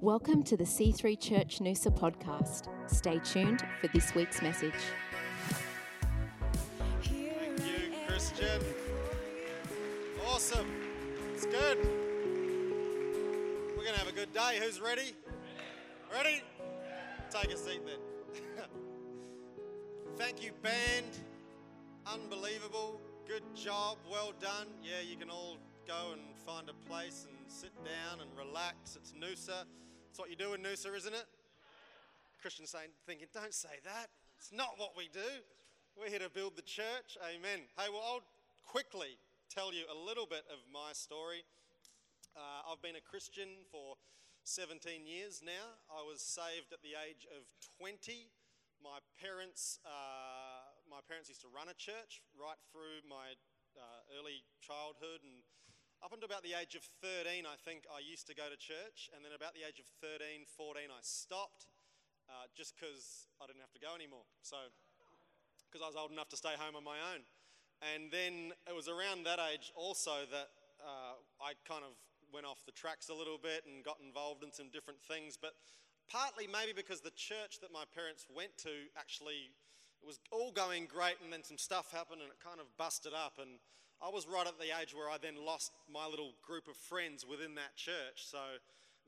[0.00, 2.68] Welcome to the C3 Church Noosa podcast.
[2.88, 4.72] Stay tuned for this week's message.
[6.78, 7.32] Thank you,
[8.06, 8.62] Christian.
[10.24, 10.68] Awesome.
[11.34, 11.78] It's good.
[13.76, 14.60] We're going to have a good day.
[14.62, 15.16] Who's ready?
[16.14, 16.44] Ready?
[17.30, 17.98] Take a seat then.
[20.16, 21.18] Thank you, band.
[22.06, 23.00] Unbelievable.
[23.26, 23.98] Good job.
[24.08, 24.68] Well done.
[24.80, 25.56] Yeah, you can all
[25.88, 28.94] go and find a place and sit down and relax.
[28.94, 29.64] It's Noosa.
[30.10, 31.28] It's what you do in Noosa, isn't it?
[32.40, 34.08] Christian saying, thinking, don't say that.
[34.38, 35.44] It's not what we do.
[36.00, 37.20] We're here to build the church.
[37.20, 37.68] Amen.
[37.76, 38.26] Hey, well, I'll
[38.64, 39.20] quickly
[39.52, 41.44] tell you a little bit of my story.
[42.32, 44.00] Uh, I've been a Christian for
[44.44, 45.76] 17 years now.
[45.92, 47.44] I was saved at the age of
[47.76, 48.32] 20.
[48.80, 53.36] My parents, uh, my parents used to run a church right through my
[53.76, 55.44] uh, early childhood and
[56.02, 59.10] up until about the age of 13, I think I used to go to church.
[59.14, 61.66] And then about the age of 13, 14, I stopped
[62.30, 64.26] uh, just because I didn't have to go anymore.
[64.42, 64.58] So,
[65.66, 67.26] because I was old enough to stay home on my own.
[67.82, 70.50] And then it was around that age also that
[70.82, 71.94] uh, I kind of
[72.30, 75.34] went off the tracks a little bit and got involved in some different things.
[75.34, 75.54] But
[76.06, 79.54] partly maybe because the church that my parents went to actually
[80.02, 83.12] it was all going great, and then some stuff happened and it kind of busted
[83.14, 83.38] up.
[83.42, 83.58] And
[83.98, 87.26] I was right at the age where I then lost my little group of friends
[87.26, 88.30] within that church.
[88.30, 88.38] So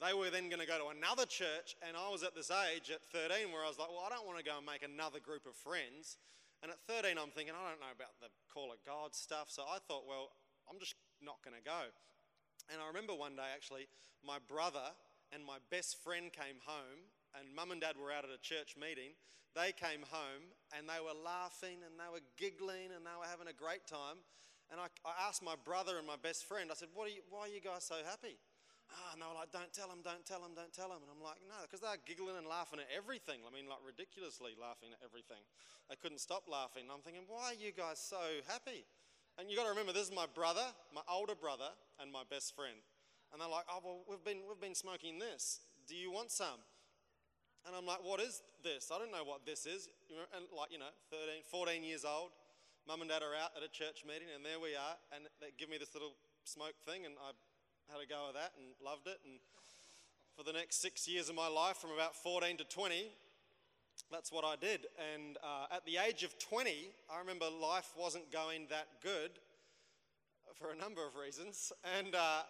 [0.03, 2.91] they were then going to go to another church, and I was at this age
[2.91, 5.23] at 13 where I was like, well, I don't want to go and make another
[5.23, 6.19] group of friends.
[6.65, 9.47] And at 13, I'm thinking, I don't know about the call of God stuff.
[9.53, 10.35] So I thought, well,
[10.67, 11.87] I'm just not going to go.
[12.73, 13.87] And I remember one day actually,
[14.27, 14.91] my brother
[15.31, 17.07] and my best friend came home,
[17.39, 19.15] and mum and dad were out at a church meeting.
[19.55, 23.51] They came home and they were laughing and they were giggling and they were having
[23.51, 24.23] a great time.
[24.71, 27.27] And I, I asked my brother and my best friend, I said, what are you,
[27.27, 28.39] Why are you guys so happy?
[28.91, 31.03] Ah, and they were like, Don't tell them, don't tell them, don't tell them.
[31.03, 33.43] And I'm like, No, because they're giggling and laughing at everything.
[33.47, 35.43] I mean, like ridiculously laughing at everything.
[35.91, 36.87] They couldn't stop laughing.
[36.87, 38.87] And I'm thinking, Why are you guys so happy?
[39.39, 41.71] And you've got to remember, this is my brother, my older brother,
[42.03, 42.79] and my best friend.
[43.31, 45.63] And they're like, Oh, well, we've been, we've been smoking this.
[45.87, 46.63] Do you want some?
[47.67, 48.91] And I'm like, What is this?
[48.91, 49.91] I don't know what this is.
[50.35, 52.31] And like, you know, 13, 14 years old
[52.87, 55.53] mum and dad are out at a church meeting, and there we are, and they
[55.59, 56.15] give me this little
[56.45, 57.33] smoke thing, and I
[57.93, 59.19] had a go of that and loved it.
[59.25, 59.41] And
[60.37, 63.11] for the next six years of my life, from about 14 to 20,
[64.11, 64.87] that's what I did.
[65.13, 69.31] And uh, at the age of 20, I remember life wasn't going that good
[70.57, 71.73] for a number of reasons.
[71.99, 72.43] And, uh,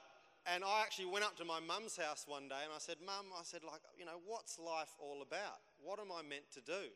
[0.46, 3.26] and I actually went up to my mum's house one day and I said, Mum,
[3.36, 5.60] I said, like, you know, what's life all about?
[5.82, 6.90] What am I meant to do?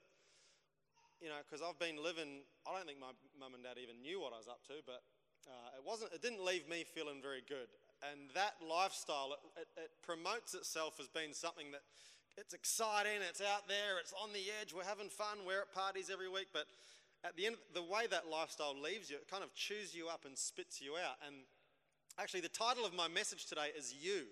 [1.25, 4.21] You know, because I've been living, I don't think my mum and dad even knew
[4.21, 5.01] what I was up to, but
[5.49, 7.73] uh, it, wasn't, it didn't leave me feeling very good.
[8.05, 11.81] And that lifestyle, it, it, it promotes itself as being something that
[12.37, 16.12] it's exciting, it's out there, it's on the edge, we're having fun, we're at parties
[16.12, 16.69] every week, but
[17.25, 20.29] at the end, the way that lifestyle leaves you, it kind of chews you up
[20.29, 21.17] and spits you out.
[21.25, 21.49] And
[22.21, 24.29] actually, the title of my message today is You.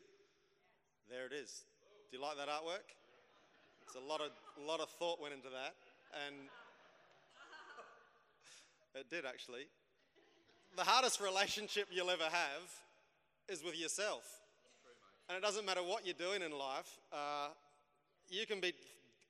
[1.08, 1.64] There it is.
[2.12, 2.84] Do you like that artwork?
[3.88, 4.28] It's a lot of,
[4.60, 5.72] lot of thought went into that.
[6.28, 6.52] And
[8.94, 9.66] it did actually.
[10.76, 12.70] The hardest relationship you'll ever have
[13.48, 14.24] is with yourself.
[15.28, 16.98] And it doesn't matter what you're doing in life.
[17.12, 17.48] Uh,
[18.28, 18.72] you can be,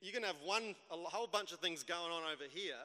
[0.00, 2.78] you can have one, a whole bunch of things going on over here,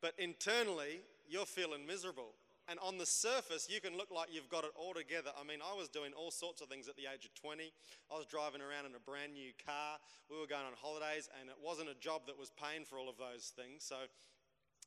[0.00, 2.30] but internally you're feeling miserable.
[2.68, 5.32] And on the surface, you can look like you've got it all together.
[5.40, 7.72] I mean, I was doing all sorts of things at the age of 20.
[8.12, 9.96] I was driving around in a brand new car.
[10.28, 13.08] We were going on holidays, and it wasn't a job that was paying for all
[13.08, 13.88] of those things.
[13.88, 13.96] So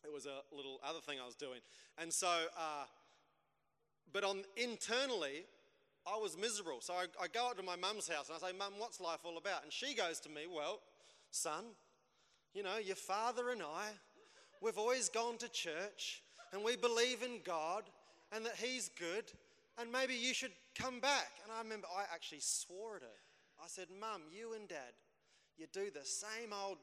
[0.03, 1.59] it was a little other thing I was doing.
[1.97, 2.85] And so, uh,
[4.11, 5.45] but on internally,
[6.05, 6.81] I was miserable.
[6.81, 9.19] So I, I go up to my mum's house and I say, Mum, what's life
[9.23, 9.63] all about?
[9.63, 10.79] And she goes to me, Well,
[11.29, 11.63] son,
[12.53, 13.89] you know, your father and I,
[14.61, 17.83] we've always gone to church and we believe in God
[18.31, 19.25] and that He's good
[19.77, 21.31] and maybe you should come back.
[21.43, 23.07] And I remember I actually swore at her.
[23.63, 24.93] I said, Mum, you and Dad,
[25.57, 26.77] you do the same old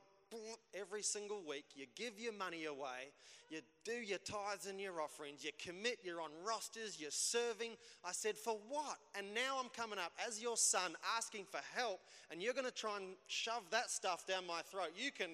[0.74, 1.64] every single week.
[1.74, 3.12] You give your money away.
[3.50, 5.44] You do your tithes and your offerings.
[5.44, 5.98] You commit.
[6.02, 6.98] You're on rosters.
[7.00, 7.72] You're serving.
[8.04, 8.98] I said, For what?
[9.16, 12.72] And now I'm coming up as your son asking for help, and you're going to
[12.72, 14.90] try and shove that stuff down my throat.
[14.96, 15.30] You can.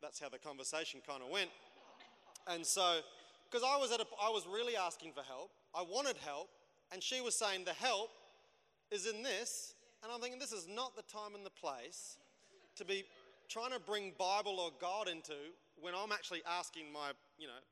[0.00, 1.50] That's how the conversation kind of went.
[2.46, 3.00] And so,
[3.50, 5.50] because I was at a, I was really asking for help.
[5.74, 6.50] I wanted help,
[6.92, 8.10] and she was saying the help
[8.90, 12.18] is in this, and I'm thinking this is not the time and the place
[12.76, 13.04] to be
[13.48, 15.36] trying to bring Bible or God into
[15.80, 17.62] when I'm actually asking my, you know.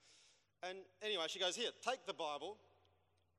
[0.69, 2.57] And anyway, she goes, Here, take the Bible.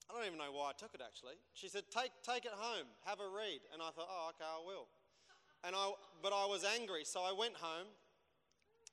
[0.10, 1.40] I don't even know why I took it actually.
[1.54, 3.64] She said, Take, take it home, have a read.
[3.72, 4.88] And I thought, Oh, okay, I will.
[5.64, 7.88] And I, but I was angry, so I went home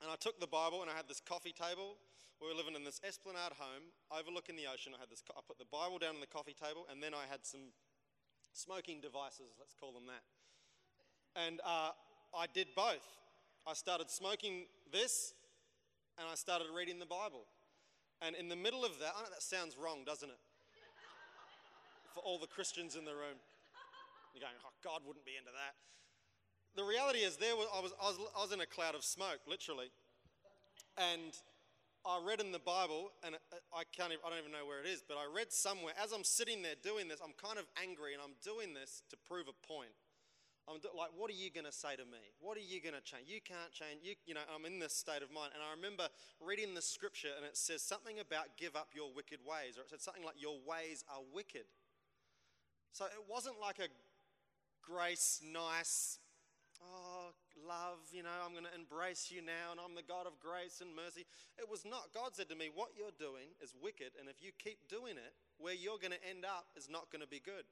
[0.01, 1.99] and I took the Bible and I had this coffee table.
[2.41, 4.93] We were living in this esplanade home overlooking the ocean.
[4.97, 5.21] I had this.
[5.29, 7.69] I put the Bible down on the coffee table, and then I had some
[8.53, 9.53] smoking devices.
[9.61, 10.25] Let's call them that.
[11.37, 11.93] And uh,
[12.33, 13.05] I did both.
[13.67, 15.33] I started smoking this,
[16.17, 17.45] and I started reading the Bible.
[18.21, 20.41] And in the middle of that, I know that sounds wrong, doesn't it?
[22.13, 23.39] For all the Christians in the room,
[24.33, 25.75] you're going, "Oh, God wouldn't be into that."
[26.75, 29.03] the reality is there was, I, was, I, was, I was in a cloud of
[29.03, 29.91] smoke, literally.
[30.97, 31.35] And
[32.05, 34.79] I read in the Bible, and uh, I, can't even, I don't even know where
[34.79, 37.67] it is, but I read somewhere, as I'm sitting there doing this, I'm kind of
[37.81, 39.91] angry and I'm doing this to prove a point.
[40.71, 42.23] I'm like, what are you going to say to me?
[42.39, 43.27] What are you going to change?
[43.27, 43.99] You can't change.
[44.03, 45.51] You, you know, I'm in this state of mind.
[45.53, 46.07] And I remember
[46.39, 49.89] reading the scripture, and it says something about give up your wicked ways, or it
[49.91, 51.67] said something like, your ways are wicked.
[52.91, 53.91] So it wasn't like a
[54.83, 56.19] grace, nice,
[56.81, 57.31] oh,
[57.67, 60.81] love, you know, I'm going to embrace you now and I'm the God of grace
[60.81, 61.25] and mercy.
[61.57, 62.09] It was not.
[62.13, 65.33] God said to me, what you're doing is wicked, and if you keep doing it,
[65.57, 67.63] where you're going to end up is not going to be good.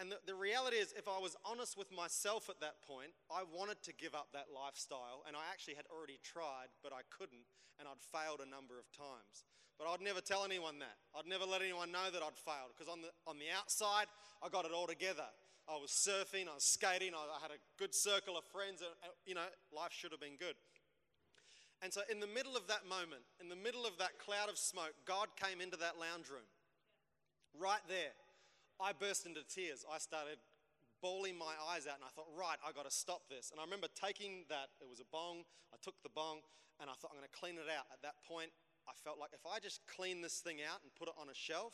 [0.00, 3.44] And the, the, reality is, if I was honest with myself at that point, I
[3.44, 7.44] wanted to give up that lifestyle, and I actually had already tried, but I couldn't,
[7.76, 9.44] and I'd failed a number of times.
[9.76, 10.96] But I'd never tell anyone that.
[11.12, 14.08] I'd never let anyone know that I'd failed, because on the, on the outside,
[14.40, 15.28] I got it all together.
[15.68, 18.96] I was surfing, I was skating, I had a good circle of friends, and,
[19.28, 20.56] you know, life should have been good.
[21.84, 24.56] And so, in the middle of that moment, in the middle of that cloud of
[24.56, 26.48] smoke, God came into that lounge room.
[27.52, 28.16] Right there,
[28.80, 29.84] I burst into tears.
[29.84, 30.40] I started
[31.00, 33.52] bawling my eyes out, and I thought, right, I got to stop this.
[33.52, 36.40] And I remember taking that, it was a bong, I took the bong,
[36.80, 37.88] and I thought, I'm going to clean it out.
[37.92, 38.52] At that point,
[38.88, 41.36] I felt like if I just clean this thing out and put it on a
[41.36, 41.72] shelf,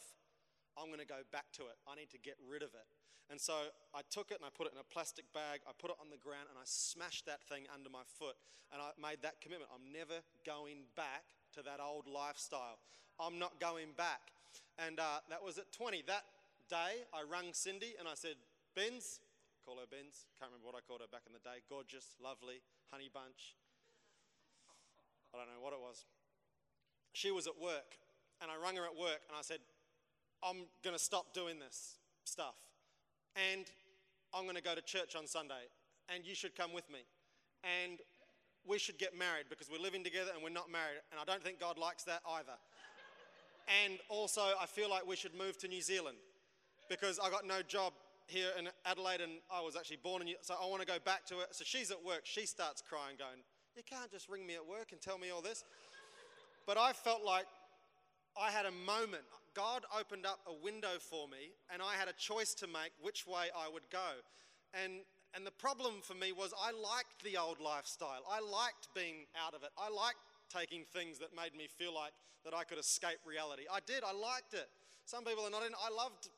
[0.75, 1.79] I'm going to go back to it.
[1.87, 2.87] I need to get rid of it.
[3.31, 5.91] And so I took it and I put it in a plastic bag, I put
[5.91, 8.38] it on the ground, and I smashed that thing under my foot.
[8.70, 11.26] And I made that commitment I'm never going back
[11.59, 12.79] to that old lifestyle.
[13.19, 14.31] I'm not going back.
[14.79, 16.05] And uh, that was at 20.
[16.06, 16.23] That
[16.68, 18.36] day, I rang Cindy and I said,
[18.74, 19.20] Benz,
[19.64, 22.62] call her Benz, can't remember what I called her back in the day, gorgeous, lovely,
[22.92, 23.56] honey bunch.
[25.34, 26.06] I don't know what it was.
[27.12, 27.96] She was at work,
[28.40, 29.60] and I rang her at work and I said,
[30.44, 32.56] I'm going to stop doing this stuff
[33.36, 33.66] and
[34.34, 35.68] I'm going to go to church on Sunday,
[36.12, 37.00] and you should come with me.
[37.64, 38.00] And
[38.66, 41.42] we should get married because we're living together and we're not married, and I don't
[41.42, 42.56] think God likes that either.
[43.84, 46.16] and also, I feel like we should move to New Zealand
[46.88, 47.93] because I got no job
[48.27, 51.25] here in Adelaide, and I was actually born in, so I want to go back
[51.27, 51.49] to it.
[51.53, 53.43] So she's at work, she starts crying, going,
[53.77, 55.65] You can't just ring me at work and tell me all this.
[56.67, 57.47] But I felt like
[58.37, 59.23] I had a moment.
[59.55, 63.27] God opened up a window for me, and I had a choice to make which
[63.27, 64.21] way I would go.
[64.75, 65.00] And,
[65.35, 68.27] and the problem for me was I liked the old lifestyle.
[68.29, 69.71] I liked being out of it.
[69.79, 70.21] I liked
[70.53, 72.12] taking things that made me feel like
[72.44, 73.62] that I could escape reality.
[73.73, 74.05] I did.
[74.05, 74.69] I liked it.
[75.06, 75.73] Some people are not in.
[75.73, 76.29] I loved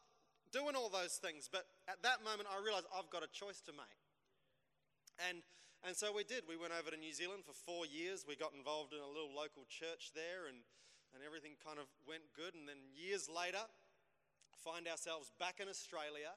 [0.53, 3.73] doing all those things, but at that moment I realized I've got a choice to
[3.73, 4.01] make.
[5.29, 5.43] And
[5.87, 6.43] and so we did.
[6.51, 8.27] We went over to New Zealand for four years.
[8.27, 10.67] We got involved in a little local church there, and
[11.15, 12.59] and everything kind of went good.
[12.59, 13.63] And then years later,
[14.59, 16.35] find ourselves back in Australia.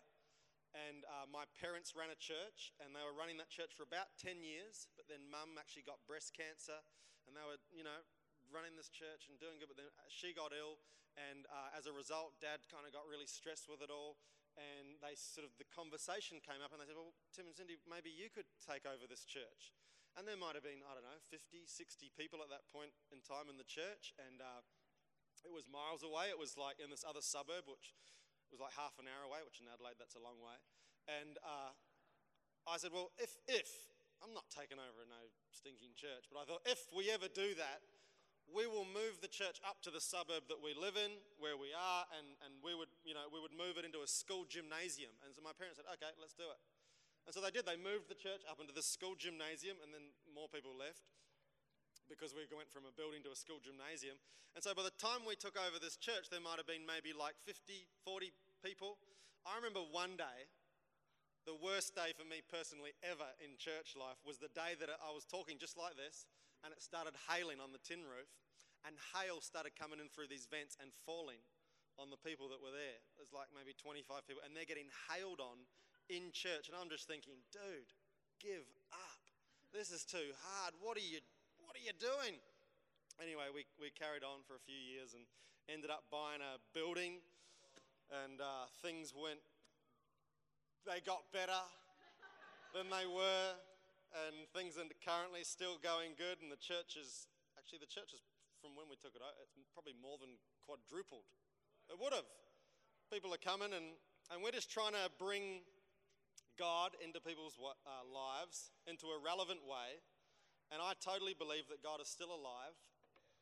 [0.72, 4.16] And uh, my parents ran a church, and they were running that church for about
[4.24, 4.88] 10 years.
[4.96, 6.80] But then mum actually got breast cancer,
[7.28, 8.00] and they were, you know,
[8.52, 9.72] running this church and doing good.
[9.72, 10.80] But then she got ill,
[11.16, 14.20] and uh, as a result, dad kind of got really stressed with it all.
[14.60, 17.80] And they sort of, the conversation came up, and they said, Well, Tim and Cindy,
[17.88, 19.72] maybe you could take over this church.
[20.20, 23.24] And there might have been, I don't know, 50, 60 people at that point in
[23.24, 24.12] time in the church.
[24.20, 24.60] And uh,
[25.48, 26.28] it was miles away.
[26.28, 27.96] It was like in this other suburb, which
[28.52, 30.60] was like half an hour away, which in Adelaide, that's a long way.
[31.08, 31.72] And uh,
[32.68, 33.72] I said, well, if, if,
[34.20, 37.56] I'm not taking over a no stinking church, but I thought if we ever do
[37.58, 37.82] that,
[38.52, 41.72] we will move the church up to the suburb that we live in, where we
[41.72, 45.16] are, and, and we would, you know, we would move it into a school gymnasium.
[45.24, 46.60] And so my parents said, okay, let's do it.
[47.26, 47.64] And so they did.
[47.64, 51.08] They moved the church up into the school gymnasium, and then more people left
[52.12, 54.20] because we went from a building to a school gymnasium.
[54.52, 57.16] And so by the time we took over this church, there might have been maybe
[57.16, 59.00] like 50, 40 people.
[59.48, 60.52] I remember one day,
[61.48, 65.10] the worst day for me personally ever in church life was the day that I
[65.16, 66.28] was talking just like this,
[66.64, 68.30] and it started hailing on the tin roof,
[68.86, 71.42] and hail started coming in through these vents and falling
[72.00, 73.00] on the people that were there.
[73.18, 75.66] There's like maybe 25 people, and they're getting hailed on
[76.10, 76.70] in church.
[76.72, 77.92] And I'm just thinking, dude,
[78.42, 79.22] give up.
[79.70, 80.74] This is too hard.
[80.82, 81.22] What are you,
[81.62, 82.42] what are you doing?
[83.22, 85.24] Anyway, we, we carried on for a few years and
[85.70, 87.22] ended up buying a building,
[88.26, 89.40] and uh, things went,
[90.90, 91.62] they got better.
[92.74, 93.52] than they were,
[94.12, 96.44] and things are currently still going good.
[96.44, 97.28] And the church is
[97.58, 98.22] actually the church is
[98.62, 101.26] from when we took it, out, it's probably more than quadrupled.
[101.90, 102.30] It would have.
[103.10, 103.98] People are coming, and,
[104.30, 105.66] and we're just trying to bring
[106.56, 110.00] God into people's uh, lives into a relevant way.
[110.70, 112.78] And I totally believe that God is still alive,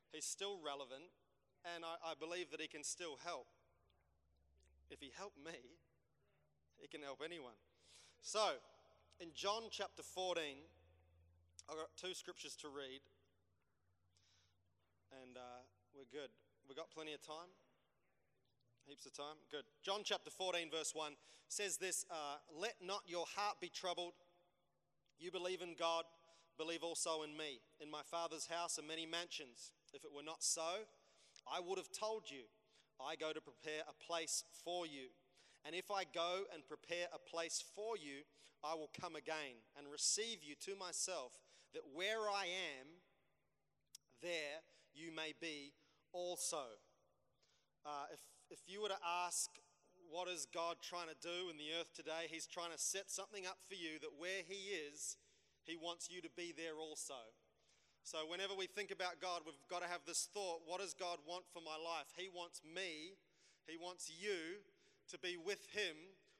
[0.09, 1.05] He's still relevant,
[1.75, 3.45] and I, I believe that He can still help.
[4.89, 5.77] If He helped me,
[6.79, 7.59] He can help anyone.
[8.23, 8.57] So,
[9.19, 10.41] in John chapter 14,
[11.69, 13.01] I've got two scriptures to read,
[15.11, 16.29] and uh, we're good.
[16.67, 17.51] We've got plenty of time.
[18.87, 19.35] Heaps of time.
[19.51, 19.65] Good.
[19.83, 21.13] John chapter 14, verse 1
[21.49, 24.13] says this uh, Let not your heart be troubled.
[25.19, 26.05] You believe in God,
[26.57, 27.59] believe also in me.
[27.81, 29.71] In my Father's house are many mansions.
[29.93, 30.87] If it were not so,
[31.45, 32.47] I would have told you.
[32.99, 35.11] I go to prepare a place for you.
[35.65, 38.23] And if I go and prepare a place for you,
[38.63, 41.33] I will come again and receive you to myself,
[41.73, 42.87] that where I am,
[44.21, 44.63] there
[44.93, 45.71] you may be
[46.11, 46.63] also.
[47.85, 49.49] Uh, if if you were to ask,
[50.09, 52.25] what is God trying to do in the earth today?
[52.29, 55.17] He's trying to set something up for you that where He is,
[55.63, 57.29] He wants you to be there also.
[58.01, 61.19] So, whenever we think about God, we've got to have this thought what does God
[61.27, 62.09] want for my life?
[62.17, 63.13] He wants me,
[63.67, 64.65] He wants you
[65.09, 65.95] to be with Him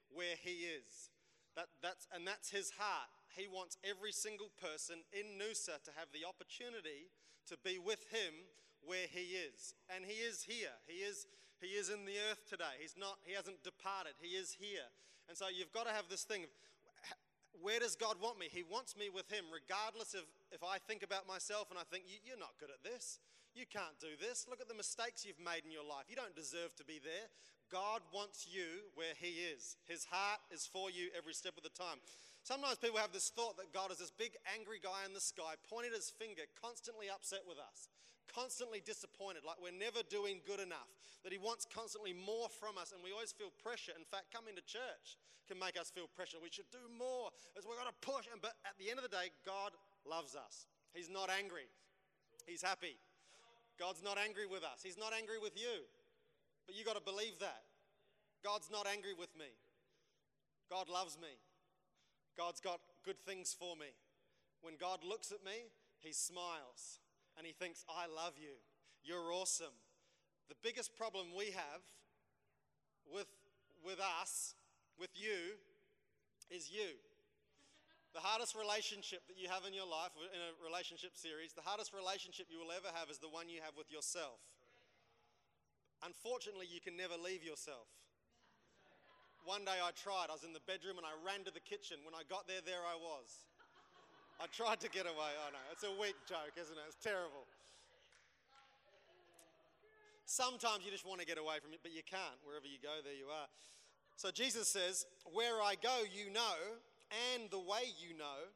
[0.09, 1.11] where He is.
[1.55, 3.09] That, that's, and that's His heart.
[3.35, 7.11] He wants every single person in Noosa to have the opportunity
[7.47, 8.33] to be with Him
[8.81, 9.73] where He is.
[9.93, 10.75] And He is here.
[10.88, 11.27] He is
[11.59, 12.79] he is in the earth today.
[12.79, 14.15] He's not, he hasn't departed.
[14.23, 14.88] He is here.
[15.27, 16.49] And so you've got to have this thing of
[17.61, 18.47] where does God want me?
[18.49, 22.05] He wants me with Him, regardless of if I think about myself and I think,
[22.23, 23.19] you're not good at this.
[23.59, 24.47] You can't do this.
[24.47, 26.07] Look at the mistakes you've made in your life.
[26.07, 27.27] You don't deserve to be there.
[27.67, 29.75] God wants you where He is.
[29.83, 31.99] His heart is for you every step of the time.
[32.47, 35.59] Sometimes people have this thought that God is this big angry guy in the sky,
[35.67, 37.91] pointing his finger, constantly upset with us
[38.29, 40.93] constantly disappointed, like we're never doing good enough,
[41.25, 43.91] that He wants constantly more from us, and we always feel pressure.
[43.97, 45.17] In fact, coming to church
[45.49, 46.37] can make us feel pressure.
[46.37, 48.29] We should do more, as we've got to push.
[48.37, 49.73] But at the end of the day, God
[50.05, 50.69] loves us.
[50.93, 51.65] He's not angry,
[52.45, 53.01] He's happy.
[53.79, 55.88] God's not angry with us, He's not angry with you.
[56.67, 57.63] But you got to believe that.
[58.43, 59.50] God's not angry with me.
[60.69, 61.33] God loves me.
[62.38, 63.88] God's got good things for me.
[64.62, 67.00] When God looks at me, He smiles
[67.39, 68.59] and he thinks, I love you.
[69.01, 69.74] You're awesome.
[70.50, 71.81] The biggest problem we have
[73.07, 73.27] with,
[73.83, 74.55] with us,
[75.00, 75.55] with you,
[76.51, 77.00] is you.
[78.13, 81.93] The hardest relationship that you have in your life, in a relationship series, the hardest
[81.93, 84.41] relationship you will ever have is the one you have with yourself.
[86.01, 87.85] Unfortunately, you can never leave yourself.
[89.45, 92.01] One day I tried, I was in the bedroom and I ran to the kitchen.
[92.01, 93.45] When I got there, there I was.
[94.41, 95.31] I tried to get away.
[95.35, 95.65] I know.
[95.69, 96.85] It's a weak joke, isn't it?
[96.87, 97.45] It's terrible.
[100.25, 102.37] Sometimes you just want to get away from it, but you can't.
[102.45, 103.49] Wherever you go, there you are.
[104.15, 106.55] So Jesus says, Where I go, you know,
[107.33, 108.53] and the way you know.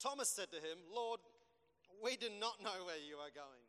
[0.00, 1.20] Thomas said to him, Lord,
[2.02, 3.62] we do not know where you are going.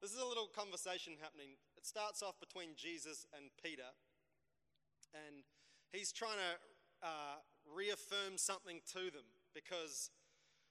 [0.00, 1.58] This is a little conversation happening.
[1.76, 3.90] It starts off between Jesus and Peter,
[5.10, 5.42] and
[5.90, 6.52] he's trying to
[7.02, 10.10] uh, reaffirm something to them because,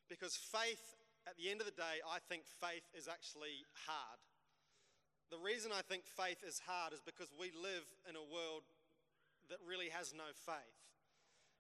[0.08, 0.96] because faith,
[1.27, 4.22] at the end of the day, I think faith is actually hard.
[5.34, 8.63] The reason I think faith is hard is because we live in a world
[9.50, 10.79] that really has no faith.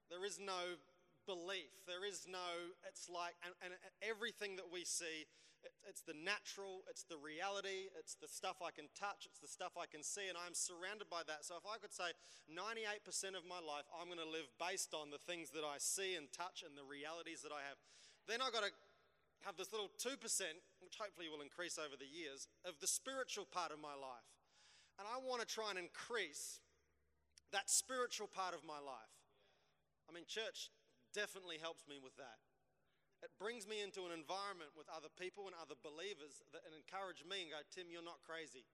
[0.09, 0.77] There is no
[1.25, 1.73] belief.
[1.89, 3.73] There is no, it's like, and, and
[4.05, 5.25] everything that we see,
[5.65, 9.49] it, it's the natural, it's the reality, it's the stuff I can touch, it's the
[9.49, 11.43] stuff I can see, and I'm surrounded by that.
[11.43, 12.13] So if I could say
[12.45, 16.13] 98% of my life, I'm going to live based on the things that I see
[16.13, 17.81] and touch and the realities that I have,
[18.29, 18.73] then I've got to
[19.45, 20.17] have this little 2%,
[20.81, 24.29] which hopefully will increase over the years, of the spiritual part of my life.
[24.97, 26.61] And I want to try and increase
[27.51, 29.14] that spiritual part of my life.
[30.05, 30.69] I mean, church
[31.13, 32.39] definitely helps me with that.
[33.23, 37.47] It brings me into an environment with other people and other believers that encourage me
[37.47, 38.67] and go, Tim, you're not crazy.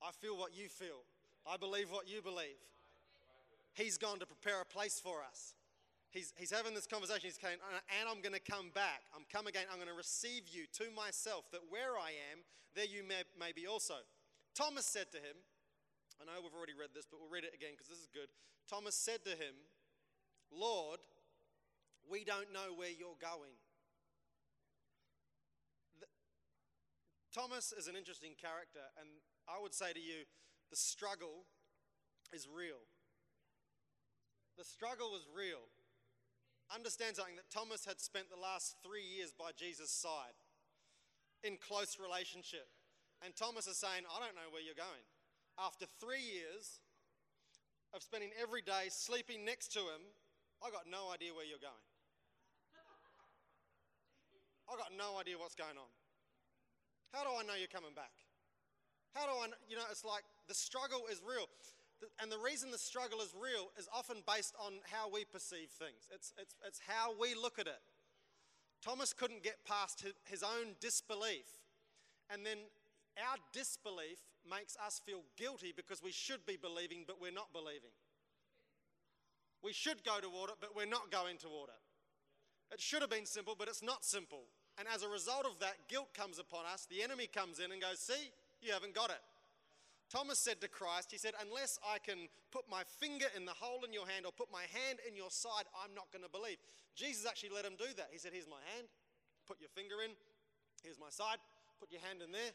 [0.00, 1.04] I feel what you feel.
[1.44, 2.56] I believe what you believe.
[3.76, 5.54] He's gone to prepare a place for us.
[6.08, 7.28] He's, he's having this conversation.
[7.28, 9.04] He's saying, uh, and I'm going to come back.
[9.12, 9.68] I'm coming again.
[9.68, 12.40] I'm going to receive you to myself, that where I am,
[12.72, 14.00] there you may, may be also.
[14.56, 15.36] Thomas said to him,
[16.16, 18.32] I know we've already read this, but we'll read it again because this is good.
[18.66, 19.54] Thomas said to him,
[20.52, 21.00] Lord,
[22.10, 23.56] we don't know where you're going.
[26.00, 26.06] The,
[27.32, 29.08] Thomas is an interesting character, and
[29.48, 30.24] I would say to you,
[30.70, 31.44] the struggle
[32.32, 32.80] is real.
[34.56, 35.62] The struggle is real.
[36.74, 40.36] understand something that Thomas had spent the last three years by Jesus' side
[41.42, 42.68] in close relationship.
[43.24, 45.06] And Thomas is saying, I don't know where you're going.
[45.58, 46.80] After three years
[47.94, 50.12] of spending every day sleeping next to him,
[50.62, 51.86] I got no idea where you're going.
[54.68, 55.90] I got no idea what's going on.
[57.16, 58.12] How do I know you're coming back?
[59.16, 59.60] How do I, know?
[59.64, 61.48] you know, it's like the struggle is real.
[62.20, 66.06] And the reason the struggle is real is often based on how we perceive things,
[66.14, 67.80] it's, it's, it's how we look at it.
[68.84, 71.48] Thomas couldn't get past his, his own disbelief.
[72.30, 72.58] And then
[73.18, 77.90] our disbelief makes us feel guilty because we should be believing, but we're not believing.
[79.62, 81.82] We should go toward it, but we're not going toward it.
[82.72, 84.44] It should have been simple, but it's not simple.
[84.78, 86.86] And as a result of that, guilt comes upon us.
[86.86, 88.30] The enemy comes in and goes, See,
[88.62, 89.20] you haven't got it.
[90.08, 93.82] Thomas said to Christ, He said, Unless I can put my finger in the hole
[93.84, 96.56] in your hand or put my hand in your side, I'm not going to believe.
[96.94, 98.08] Jesus actually let him do that.
[98.12, 98.86] He said, Here's my hand,
[99.46, 100.12] put your finger in,
[100.84, 101.42] here's my side,
[101.80, 102.54] put your hand in there.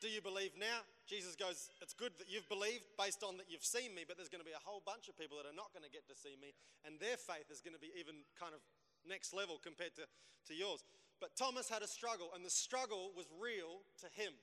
[0.00, 0.84] Do you believe now?
[1.08, 4.28] Jesus goes, It's good that you've believed based on that you've seen me, but there's
[4.28, 6.16] going to be a whole bunch of people that are not going to get to
[6.16, 6.52] see me,
[6.84, 8.60] and their faith is going to be even kind of
[9.08, 10.84] next level compared to, to yours.
[11.16, 14.36] But Thomas had a struggle, and the struggle was real to him.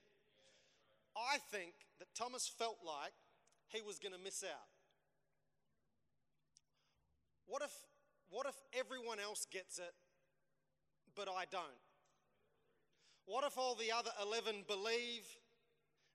[1.14, 3.14] I think that Thomas felt like
[3.70, 4.68] he was going to miss out.
[7.46, 7.70] What if,
[8.30, 9.94] what if everyone else gets it,
[11.14, 11.78] but I don't?
[13.26, 15.24] What if all the other 11 believe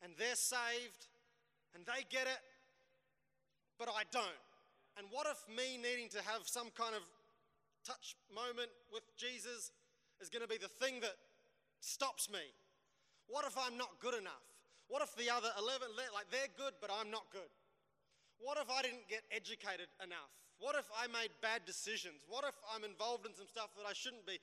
[0.03, 1.07] and they're saved
[1.75, 2.41] and they get it,
[3.77, 4.43] but I don't?
[4.97, 7.03] And what if me needing to have some kind of
[7.87, 9.71] touch moment with Jesus
[10.19, 11.15] is going to be the thing that
[11.79, 12.43] stops me?
[13.27, 14.43] What if I'm not good enough?
[14.89, 17.47] What if the other 11, like they're good, but I'm not good?
[18.39, 20.33] What if I didn't get educated enough?
[20.59, 22.19] What if I made bad decisions?
[22.27, 24.39] What if I'm involved in some stuff that I shouldn't be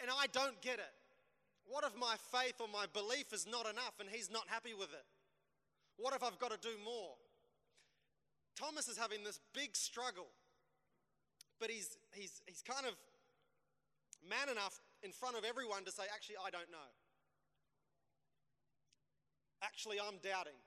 [0.00, 0.92] and I don't get it?
[1.66, 4.92] What if my faith or my belief is not enough and he's not happy with
[4.92, 5.06] it?
[5.96, 7.14] What if I've got to do more?
[8.56, 10.28] Thomas is having this big struggle,
[11.58, 12.94] but he's, he's, he's kind of
[14.28, 16.90] man enough in front of everyone to say, Actually, I don't know.
[19.62, 20.58] Actually, I'm doubting.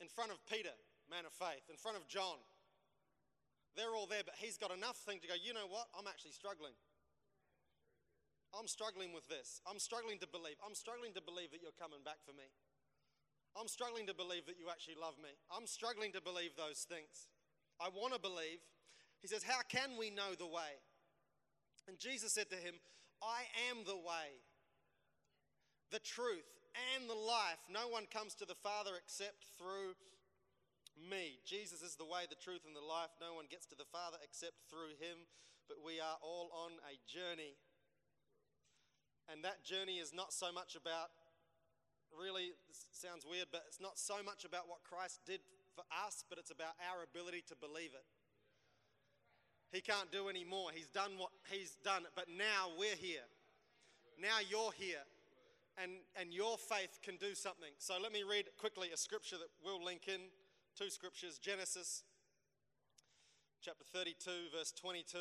[0.00, 0.74] In front of Peter,
[1.10, 2.36] man of faith, in front of John.
[3.76, 5.88] They're all there, but he's got enough thing to go, you know what?
[5.98, 6.74] I'm actually struggling.
[8.54, 9.60] I'm struggling with this.
[9.66, 10.56] I'm struggling to believe.
[10.62, 12.46] I'm struggling to believe that you're coming back for me.
[13.58, 15.30] I'm struggling to believe that you actually love me.
[15.50, 17.30] I'm struggling to believe those things.
[17.78, 18.62] I want to believe.
[19.22, 20.78] He says, How can we know the way?
[21.86, 22.74] And Jesus said to him,
[23.22, 24.42] I am the way,
[25.90, 26.46] the truth,
[26.94, 27.62] and the life.
[27.70, 29.94] No one comes to the Father except through
[30.98, 31.38] me.
[31.46, 33.14] Jesus is the way, the truth, and the life.
[33.22, 35.26] No one gets to the Father except through him.
[35.70, 37.56] But we are all on a journey.
[39.30, 41.10] And that journey is not so much about,
[42.12, 42.52] really,
[42.92, 45.40] sounds weird, but it's not so much about what Christ did
[45.74, 48.06] for us, but it's about our ability to believe it.
[49.72, 50.70] He can't do any more.
[50.72, 53.26] He's done what he's done, but now we're here.
[54.20, 55.02] Now you're here
[55.82, 57.74] and, and your faith can do something.
[57.78, 60.20] So let me read quickly a scripture that we'll link in.
[60.78, 62.02] Two scriptures Genesis
[63.62, 65.18] chapter 32, verse 22.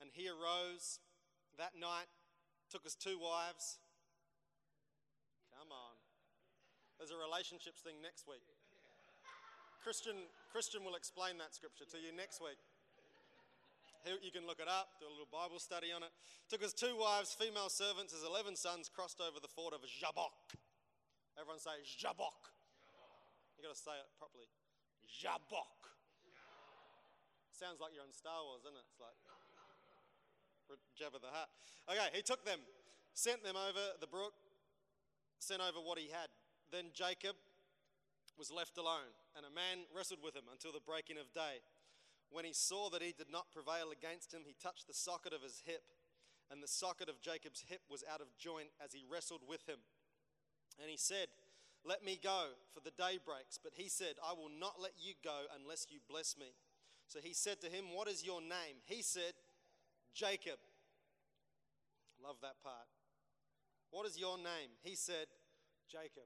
[0.00, 1.00] And he arose
[1.58, 2.12] that night,
[2.70, 3.78] took us two wives.
[5.54, 5.94] Come on.
[6.98, 8.42] There's a relationships thing next week.
[9.84, 12.58] Christian, Christian will explain that scripture to you next week.
[14.06, 16.14] You can look it up, do a little Bible study on it.
[16.46, 20.54] Took us two wives, female servants, his 11 sons crossed over the ford of Jabbok.
[21.34, 22.54] Everyone say Jabbok.
[23.58, 24.46] you got to say it properly.
[25.10, 25.90] Jabbok.
[27.50, 28.86] Sounds like you're in Star Wars, doesn't it?
[28.86, 29.18] It's like
[30.98, 31.48] Jabba the Hutt.
[31.88, 32.58] Okay, he took them,
[33.14, 34.34] sent them over the brook,
[35.38, 36.28] sent over what he had.
[36.72, 37.36] Then Jacob
[38.38, 41.64] was left alone, and a man wrestled with him until the breaking of day.
[42.30, 45.42] When he saw that he did not prevail against him, he touched the socket of
[45.42, 45.82] his hip,
[46.50, 49.78] and the socket of Jacob's hip was out of joint as he wrestled with him.
[50.80, 51.28] And he said,
[51.84, 53.58] Let me go, for the day breaks.
[53.62, 56.52] But he said, I will not let you go unless you bless me.
[57.08, 58.82] So he said to him, What is your name?
[58.84, 59.32] He said,
[60.16, 60.56] Jacob.
[62.24, 62.88] Love that part.
[63.92, 64.72] What is your name?
[64.80, 65.28] He said,
[65.92, 66.24] Jacob.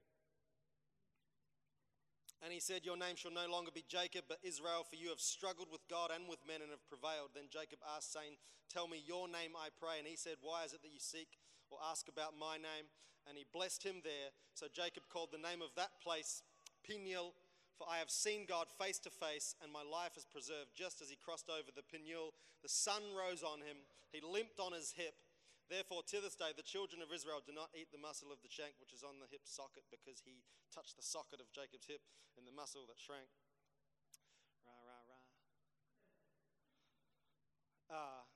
[2.41, 5.21] And he said, Your name shall no longer be Jacob, but Israel, for you have
[5.21, 7.35] struggled with God and with men and have prevailed.
[7.35, 8.39] Then Jacob asked, saying,
[8.71, 9.99] Tell me your name, I pray.
[9.99, 11.37] And he said, Why is it that you seek
[11.69, 12.89] or ask about my name?
[13.29, 14.33] And he blessed him there.
[14.55, 16.47] So Jacob called the name of that place
[16.87, 17.35] Peniel,
[17.81, 21.09] For I have seen God face to face, and my life is preserved just as
[21.09, 22.37] he crossed over the Peniel.
[22.61, 25.17] The sun rose on him, he limped on his hip.
[25.73, 28.53] Therefore, to this day, the children of Israel do not eat the muscle of the
[28.53, 32.05] shank which is on the hip socket, because he touched the socket of Jacob's hip
[32.37, 33.33] and the muscle that shrank.
[34.69, 35.25] Rah, rah, rah.
[37.89, 38.29] Uh,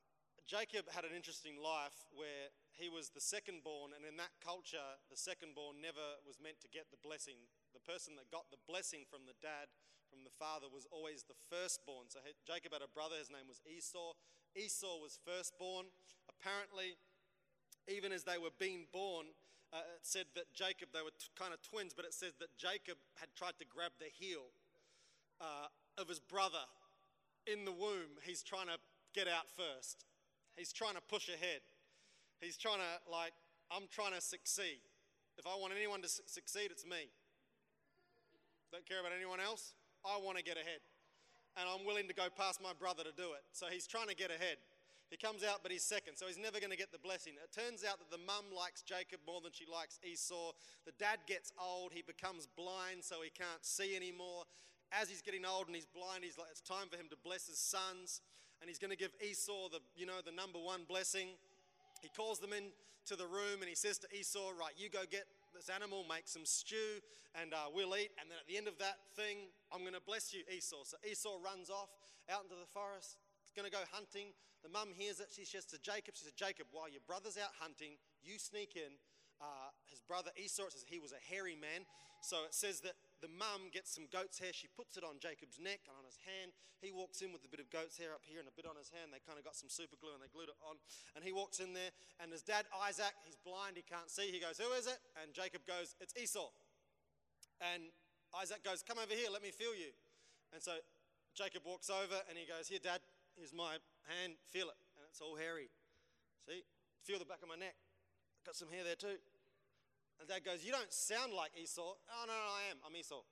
[0.49, 4.97] Jacob had an interesting life where he was the second born, and in that culture,
[5.13, 8.61] the second born never was meant to get the blessing the person that got the
[8.71, 9.69] blessing from the dad,
[10.09, 12.07] from the father, was always the firstborn.
[12.09, 14.15] So Jacob had a brother, his name was Esau.
[14.55, 15.91] Esau was firstborn.
[16.31, 16.95] Apparently,
[17.91, 19.35] even as they were being born,
[19.75, 22.55] uh, it said that Jacob, they were t- kind of twins, but it says that
[22.57, 24.55] Jacob had tried to grab the heel
[25.43, 25.67] uh,
[25.99, 26.63] of his brother
[27.51, 28.23] in the womb.
[28.23, 28.79] He's trying to
[29.13, 30.07] get out first,
[30.57, 31.61] he's trying to push ahead.
[32.41, 33.33] He's trying to, like,
[33.71, 34.83] I'm trying to succeed.
[35.39, 37.09] If I want anyone to su- succeed, it's me.
[38.75, 39.79] Don't care about anyone else.
[40.03, 40.83] I want to get ahead.
[41.55, 43.47] And I'm willing to go past my brother to do it.
[43.55, 44.59] So he's trying to get ahead.
[45.15, 47.39] He comes out, but he's second, so he's never going to get the blessing.
[47.39, 50.59] It turns out that the mum likes Jacob more than she likes Esau.
[50.91, 54.43] The dad gets old, he becomes blind, so he can't see anymore.
[54.91, 57.47] As he's getting old and he's blind, he's like, it's time for him to bless
[57.47, 58.27] his sons,
[58.59, 61.39] and he's going to give Esau the, you know, the number one blessing.
[62.03, 65.31] He calls them into the room and he says to Esau, Right, you go get
[65.55, 67.01] this animal, make some stew,
[67.39, 68.11] and uh, we'll eat.
[68.19, 70.83] And then at the end of that thing, I'm going to bless you, Esau.
[70.85, 71.95] So Esau runs off
[72.27, 73.17] out into the forest.
[73.55, 74.35] Going to go hunting.
[74.67, 75.31] The mum hears it.
[75.31, 78.99] She says to Jacob, She says, Jacob, while your brother's out hunting, you sneak in.
[79.39, 81.87] Uh, his brother Esau, says he was a hairy man.
[82.19, 84.53] So it says that the mum gets some goat's hair.
[84.53, 86.53] She puts it on Jacob's neck and on his hand.
[86.85, 88.77] He walks in with a bit of goat's hair up here and a bit on
[88.77, 89.09] his hand.
[89.09, 90.77] They kind of got some super glue and they glued it on.
[91.17, 91.89] And he walks in there,
[92.21, 94.29] and his dad, Isaac, he's blind, he can't see.
[94.29, 95.01] He goes, Who is it?
[95.17, 96.53] And Jacob goes, It's Esau.
[97.65, 97.89] And
[98.37, 99.97] Isaac goes, Come over here, let me feel you.
[100.53, 100.77] And so
[101.33, 103.01] Jacob walks over and he goes, Here, dad,
[103.41, 104.77] here's my hand, feel it.
[105.01, 105.73] And it's all hairy.
[106.45, 106.61] See?
[107.01, 107.81] Feel the back of my neck.
[108.45, 109.17] Got some hair there too.
[110.21, 111.95] And dad goes, You don't sound like Esau.
[111.97, 112.79] Oh, no, no, I am.
[112.87, 113.23] I'm Esau.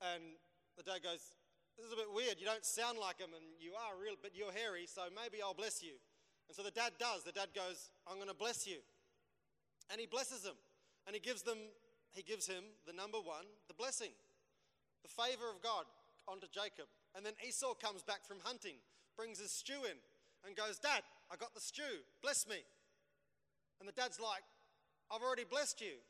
[0.00, 0.38] And
[0.76, 1.32] the dad goes,
[1.76, 2.36] This is a bit weird.
[2.38, 5.56] You don't sound like him, and you are real, but you're hairy, so maybe I'll
[5.56, 5.98] bless you.
[6.48, 7.24] And so the dad does.
[7.24, 8.82] The dad goes, I'm going to bless you.
[9.90, 10.56] And he blesses him.
[11.06, 11.58] And he gives them,
[12.12, 14.12] he gives him the number one, the blessing,
[15.02, 15.84] the favor of God
[16.28, 16.86] onto Jacob.
[17.14, 18.78] And then Esau comes back from hunting,
[19.16, 19.98] brings his stew in,
[20.46, 22.02] and goes, Dad, I got the stew.
[22.22, 22.62] Bless me.
[23.80, 24.46] And the dad's like,
[25.12, 26.00] I've already blessed you.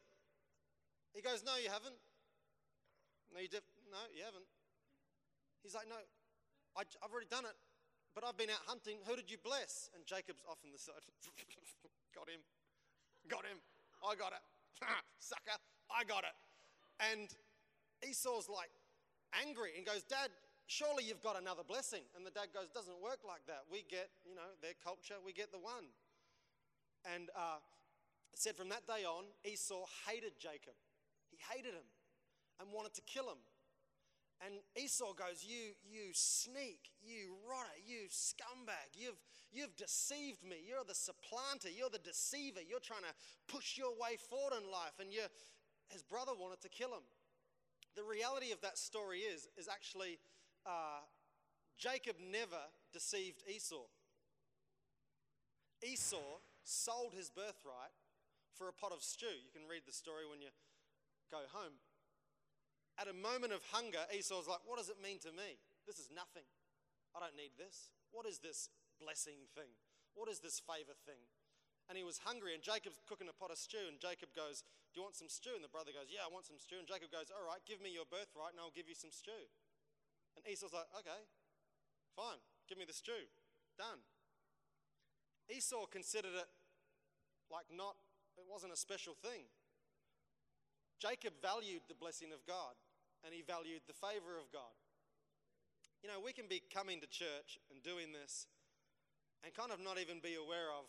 [1.10, 1.98] He goes, No, you haven't.
[3.34, 4.46] No, you, def- no, you haven't.
[5.66, 5.98] He's like, No,
[6.78, 7.58] I, have already done it,
[8.14, 9.02] but I've been out hunting.
[9.10, 9.90] Who did you bless?
[9.98, 11.02] And Jacob's off on the side.
[12.16, 12.46] got him.
[13.26, 13.58] Got him.
[14.06, 14.44] I got it.
[15.18, 15.58] Sucker.
[15.90, 16.36] I got it.
[17.02, 17.26] And
[18.06, 18.70] Esau's like
[19.34, 20.30] angry and goes, Dad,
[20.70, 22.06] surely you've got another blessing.
[22.14, 23.66] And the dad goes, Doesn't work like that.
[23.66, 25.90] We get, you know, their culture, we get the one.
[27.02, 27.58] And uh,
[28.32, 30.74] it said from that day on, Esau hated Jacob.
[31.30, 31.88] He hated him
[32.60, 33.40] and wanted to kill him.
[34.44, 39.20] And Esau goes, You, you sneak, you rotter, you scumbag, you've,
[39.52, 40.56] you've deceived me.
[40.66, 42.60] You're the supplanter, you're the deceiver.
[42.66, 43.14] You're trying to
[43.46, 44.98] push your way forward in life.
[44.98, 45.22] And you
[45.92, 47.04] his brother wanted to kill him.
[47.94, 50.18] The reality of that story is, is actually
[50.64, 51.04] uh,
[51.78, 53.84] Jacob never deceived Esau.
[55.82, 57.92] Esau sold his birthright
[58.54, 59.32] for a pot of stew.
[59.40, 60.52] You can read the story when you
[61.32, 61.80] go home.
[63.00, 65.60] At a moment of hunger, Esau's like, What does it mean to me?
[65.88, 66.46] This is nothing.
[67.16, 67.92] I don't need this.
[68.12, 68.68] What is this
[69.00, 69.72] blessing thing?
[70.12, 71.20] What is this favor thing?
[71.88, 74.62] And he was hungry, and Jacob's cooking a pot of stew, and Jacob goes,
[74.92, 75.56] Do you want some stew?
[75.56, 76.78] And the brother goes, Yeah, I want some stew.
[76.78, 79.48] And Jacob goes, All right, give me your birthright, and I'll give you some stew.
[80.36, 81.26] And Esau's like, Okay,
[82.14, 83.28] fine, give me the stew.
[83.80, 84.04] Done.
[85.50, 86.48] Esau considered it
[87.50, 87.98] like not
[88.36, 89.48] it wasn't a special thing.
[91.00, 92.78] Jacob valued the blessing of God
[93.26, 94.74] and he valued the favor of God.
[96.02, 98.46] You know, we can be coming to church and doing this
[99.42, 100.86] and kind of not even be aware of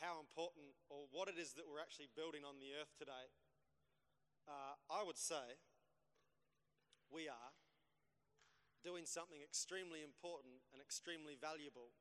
[0.00, 3.28] how important or what it is that we're actually building on the earth today.
[4.44, 5.60] Uh, I would say
[7.08, 7.52] we are
[8.84, 11.96] doing something extremely important and extremely valuable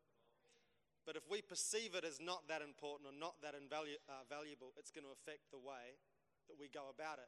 [1.06, 4.72] but if we perceive it as not that important or not that invalu- uh, valuable,
[4.80, 6.00] it's going to affect the way
[6.48, 7.28] that we go about it.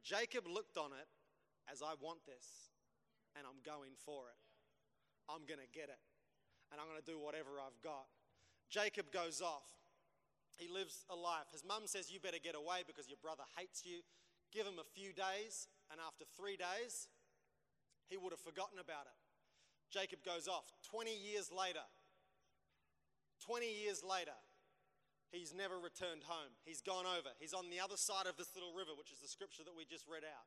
[0.00, 1.08] Jacob looked on it
[1.68, 2.72] as I want this,
[3.36, 4.40] and I'm going for it.
[5.28, 6.00] I'm going to get it,
[6.72, 8.08] and I'm going to do whatever I've got.
[8.72, 9.68] Jacob goes off.
[10.56, 11.52] He lives a life.
[11.52, 14.00] His mum says, You better get away because your brother hates you.
[14.52, 17.08] Give him a few days, and after three days,
[18.08, 19.18] he would have forgotten about it.
[19.90, 20.66] Jacob goes off.
[20.90, 21.82] 20 years later,
[23.50, 24.38] 20 years later,
[25.34, 26.54] he's never returned home.
[26.62, 27.34] He's gone over.
[27.42, 29.82] He's on the other side of this little river, which is the scripture that we
[29.82, 30.46] just read out.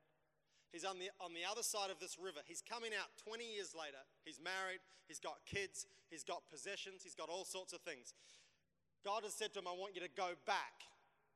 [0.71, 2.39] He's on the, on the other side of this river.
[2.47, 3.99] He's coming out 20 years later.
[4.23, 4.79] He's married.
[5.11, 5.83] He's got kids.
[6.07, 7.03] He's got possessions.
[7.03, 8.15] He's got all sorts of things.
[9.03, 10.87] God has said to him, I want you to go back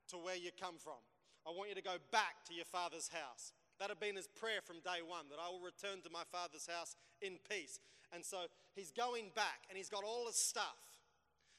[0.09, 1.03] to where you come from.
[1.43, 3.51] I want you to go back to your father's house.
[3.83, 6.65] That had been his prayer from day one that I will return to my father's
[6.65, 7.83] house in peace.
[8.15, 10.96] And so he's going back and he's got all his stuff.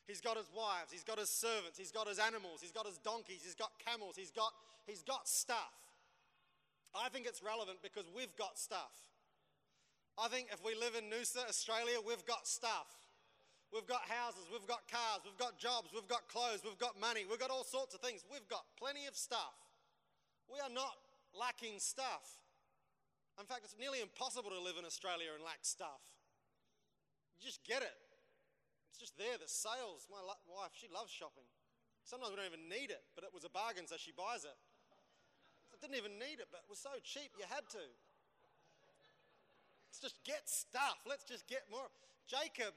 [0.09, 2.97] He's got his wives, he's got his servants, he's got his animals, he's got his
[2.97, 4.57] donkeys, he's got camels, he's got,
[4.89, 5.77] he's got stuff.
[6.97, 8.97] I think it's relevant because we've got stuff.
[10.17, 12.89] I think if we live in Noosa, Australia, we've got stuff.
[13.69, 17.29] We've got houses, we've got cars, we've got jobs, we've got clothes, we've got money,
[17.29, 18.25] we've got all sorts of things.
[18.33, 19.53] We've got plenty of stuff.
[20.49, 20.97] We are not
[21.37, 22.41] lacking stuff.
[23.37, 26.01] In fact, it's nearly impossible to live in Australia and lack stuff.
[27.37, 27.93] You just get it.
[28.91, 30.09] It's just there, the sales.
[30.09, 31.47] My wife, she loves shopping.
[32.09, 34.59] Sometimes we don't even need it, but it was a bargain, so she buys it.
[35.69, 37.85] I didn't even need it, but it was so cheap, you had to.
[39.89, 41.05] Let's just get stuff.
[41.05, 41.85] Let's just get more.
[42.27, 42.73] Jacob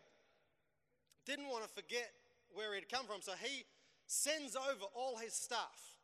[1.26, 2.12] didn't want to forget
[2.54, 3.64] where he'd come from, so he
[4.08, 5.96] sends over all his stuff.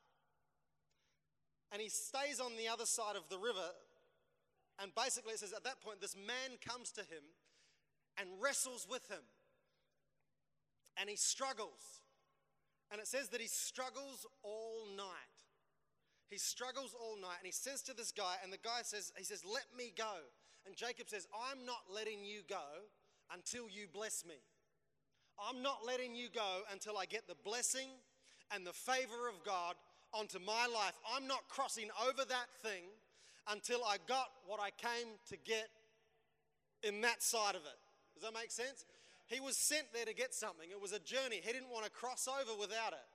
[1.72, 3.76] And he stays on the other side of the river.
[4.80, 7.24] And basically, it says at that point, this man comes to him
[8.18, 9.24] and wrestles with him
[11.00, 12.02] and he struggles.
[12.92, 15.38] And it says that he struggles all night.
[16.30, 19.24] He struggles all night and he says to this guy, and the guy says, he
[19.24, 20.14] says, let me go.
[20.66, 22.66] And Jacob says, I'm not letting you go
[23.34, 24.36] until you bless me.
[25.40, 27.90] I'm not letting you go until I get the blessing
[28.54, 29.76] and the favor of God
[30.14, 30.94] onto my life.
[31.16, 32.84] I'm not crossing over that thing
[33.50, 35.70] until I got what I came to get
[36.84, 37.80] in that side of it.
[38.14, 38.86] Does that make sense?
[39.28, 40.70] He was sent there to get something.
[40.72, 41.42] It was a journey.
[41.44, 43.08] He didn't want to cross over without it.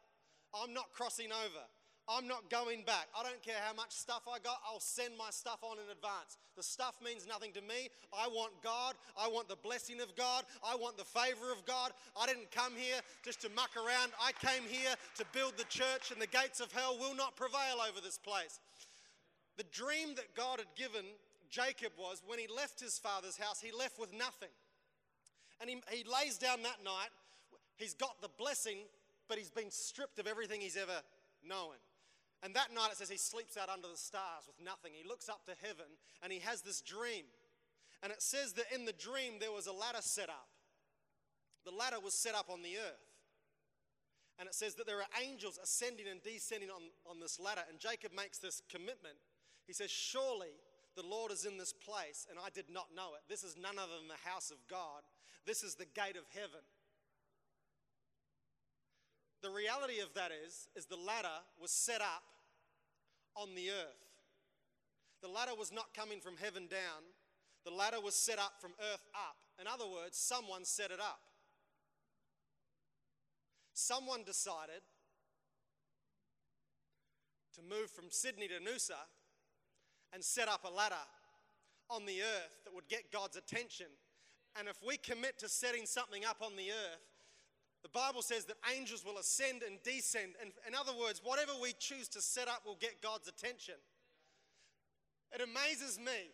[0.55, 1.64] I'm not crossing over.
[2.09, 3.07] I'm not going back.
[3.16, 6.37] I don't care how much stuff I got, I'll send my stuff on in advance.
[6.57, 7.88] The stuff means nothing to me.
[8.12, 8.94] I want God.
[9.16, 10.44] I want the blessing of God.
[10.66, 11.92] I want the favor of God.
[12.20, 14.12] I didn't come here just to muck around.
[14.20, 17.79] I came here to build the church, and the gates of hell will not prevail
[17.88, 18.59] over this place.
[19.57, 21.05] The dream that God had given
[21.51, 24.48] Jacob was when he left his father's house, he left with nothing.
[25.62, 27.14] And he, he lays down that night.
[27.77, 28.79] He's got the blessing,
[29.29, 31.01] but he's been stripped of everything he's ever
[31.46, 31.79] known.
[32.42, 34.90] And that night it says he sleeps out under the stars with nothing.
[34.92, 35.87] He looks up to heaven
[36.20, 37.25] and he has this dream.
[38.03, 40.48] And it says that in the dream there was a ladder set up.
[41.64, 43.07] The ladder was set up on the earth.
[44.40, 47.62] And it says that there are angels ascending and descending on, on this ladder.
[47.70, 49.14] And Jacob makes this commitment.
[49.68, 50.59] He says, Surely
[50.96, 53.22] the Lord is in this place, and I did not know it.
[53.29, 55.03] This is none other than the house of God.
[55.46, 56.62] This is the gate of heaven.
[59.42, 62.22] The reality of that is, is the ladder was set up
[63.35, 64.07] on the earth.
[65.20, 67.02] The ladder was not coming from heaven down.
[67.64, 69.37] The ladder was set up from earth up.
[69.61, 71.20] In other words, someone set it up.
[73.74, 74.83] Someone decided
[77.55, 78.98] to move from Sydney to Noosa
[80.12, 80.94] and set up a ladder
[81.90, 83.87] on the earth that would get God's attention
[84.59, 87.05] and if we commit to setting something up on the earth,
[87.83, 90.35] the Bible says that angels will ascend and descend.
[90.41, 93.75] And in other words, whatever we choose to set up will get God's attention.
[95.35, 96.31] It amazes me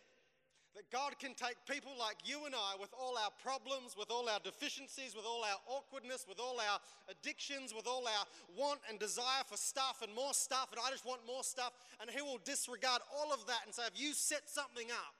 [0.75, 4.29] that God can take people like you and I, with all our problems, with all
[4.29, 6.79] our deficiencies, with all our awkwardness, with all our
[7.09, 11.05] addictions, with all our want and desire for stuff and more stuff, and I just
[11.05, 14.47] want more stuff, and He will disregard all of that and say, If you set
[14.47, 15.18] something up,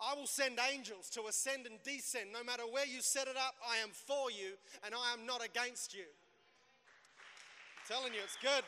[0.00, 2.32] I will send angels to ascend and descend.
[2.32, 5.44] No matter where you set it up, I am for you and I am not
[5.44, 6.08] against you.
[6.08, 8.64] I'm telling you, it's good.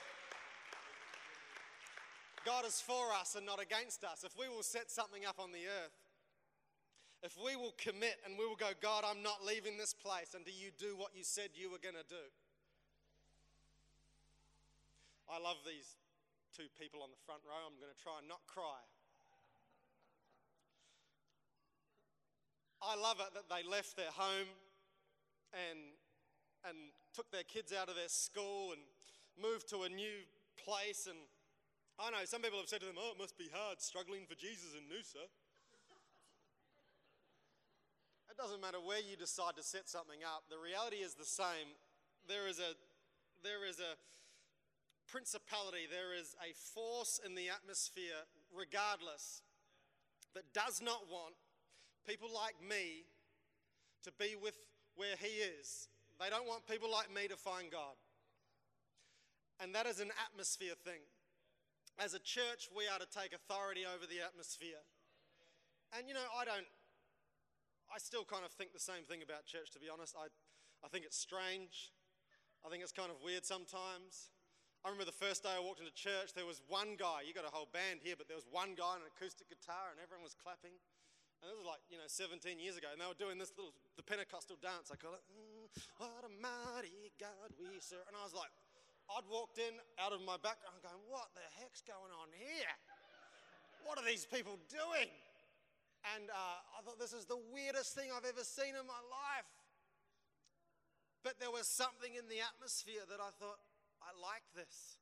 [2.44, 4.24] God is for us and not against us.
[4.24, 5.96] If we will set something up on the earth,
[7.22, 10.52] if we will commit and we will go, God, I'm not leaving this place until
[10.52, 12.26] you do what you said you were going to do.
[15.30, 15.96] I love these
[16.50, 17.62] two people on the front row.
[17.62, 18.82] I'm going to try and not cry.
[22.82, 24.50] I love it that they left their home
[25.54, 25.94] and,
[26.66, 28.82] and took their kids out of their school and
[29.38, 30.26] moved to a new
[30.58, 31.06] place.
[31.06, 31.18] And
[31.98, 34.34] I know some people have said to them, oh, it must be hard struggling for
[34.34, 35.22] Jesus in Noosa.
[38.32, 41.76] It doesn't matter where you decide to set something up, the reality is the same.
[42.26, 42.72] There is a,
[43.44, 43.94] there is a
[45.06, 49.42] principality, there is a force in the atmosphere, regardless
[50.34, 51.36] that does not want
[52.06, 53.04] people like me
[54.04, 54.56] to be with
[54.96, 55.88] where He is.
[56.20, 57.96] They don't want people like me to find God.
[59.60, 61.02] And that is an atmosphere thing.
[61.98, 64.82] As a church, we are to take authority over the atmosphere.
[65.96, 66.66] And you know, I don't,
[67.92, 70.16] I still kind of think the same thing about church, to be honest.
[70.16, 70.32] I,
[70.82, 71.92] I think it's strange.
[72.64, 74.32] I think it's kind of weird sometimes.
[74.82, 77.46] I remember the first day I walked into church, there was one guy, you got
[77.46, 80.26] a whole band here, but there was one guy on an acoustic guitar and everyone
[80.26, 80.74] was clapping.
[81.42, 82.86] And this was like, you know, 17 years ago.
[82.94, 85.26] And they were doing this little, the Pentecostal dance, I call it.
[85.26, 85.66] Mm,
[85.98, 88.06] what a mighty God we serve.
[88.06, 88.54] And I was like,
[89.10, 92.70] I'd walked in out of my background going, what the heck's going on here?
[93.82, 95.10] What are these people doing?
[96.14, 99.50] And uh, I thought, this is the weirdest thing I've ever seen in my life.
[101.26, 103.58] But there was something in the atmosphere that I thought,
[103.98, 105.01] I like this.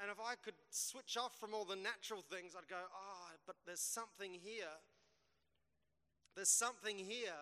[0.00, 3.56] And if I could switch off from all the natural things, I'd go, oh, but
[3.64, 4.76] there's something here.
[6.34, 7.40] There's something here.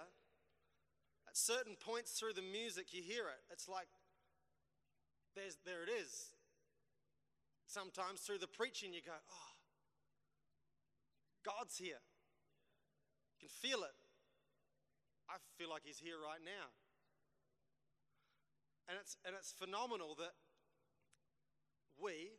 [1.26, 3.42] At certain points through the music, you hear it.
[3.50, 3.88] It's like,
[5.34, 6.30] there's, there it is.
[7.66, 9.54] Sometimes through the preaching, you go, oh,
[11.42, 11.98] God's here.
[13.34, 13.98] You can feel it.
[15.28, 16.70] I feel like He's here right now.
[18.88, 20.34] And it's, and it's phenomenal that
[22.00, 22.30] we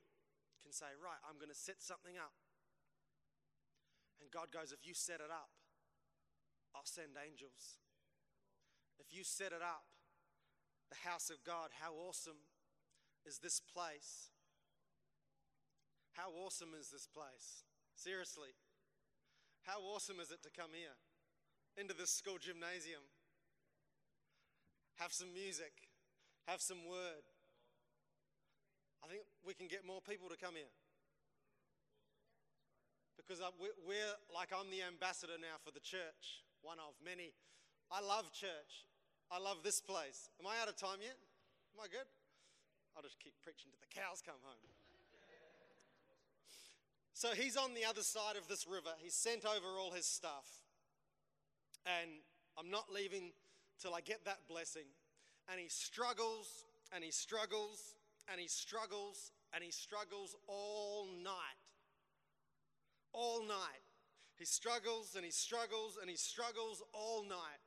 [0.66, 2.34] can say, right, I'm going to set something up.
[4.18, 5.54] And God goes, if you set it up,
[6.74, 7.78] I'll send angels.
[8.98, 9.86] If you set it up,
[10.90, 12.50] the house of God, how awesome
[13.30, 14.34] is this place?
[16.18, 17.62] How awesome is this place?
[17.94, 18.58] Seriously.
[19.70, 20.98] How awesome is it to come here
[21.78, 23.06] into this school gymnasium?
[24.98, 25.74] Have some music,
[26.48, 27.30] have some word,
[29.06, 30.74] I think we can get more people to come here.
[33.22, 33.38] Because
[33.86, 37.30] we're like, I'm the ambassador now for the church, one of many.
[37.94, 38.90] I love church.
[39.30, 40.34] I love this place.
[40.42, 41.18] Am I out of time yet?
[41.78, 42.10] Am I good?
[42.98, 44.66] I'll just keep preaching till the cows come home.
[47.14, 48.90] So he's on the other side of this river.
[48.98, 50.66] He's sent over all his stuff.
[51.86, 52.10] And
[52.58, 53.32] I'm not leaving
[53.80, 54.90] till I get that blessing.
[55.50, 57.96] And he struggles and he struggles
[58.32, 61.60] and he struggles and he struggles all night.
[63.14, 63.84] All night.
[64.38, 67.62] He struggles and he struggles and he struggles all night.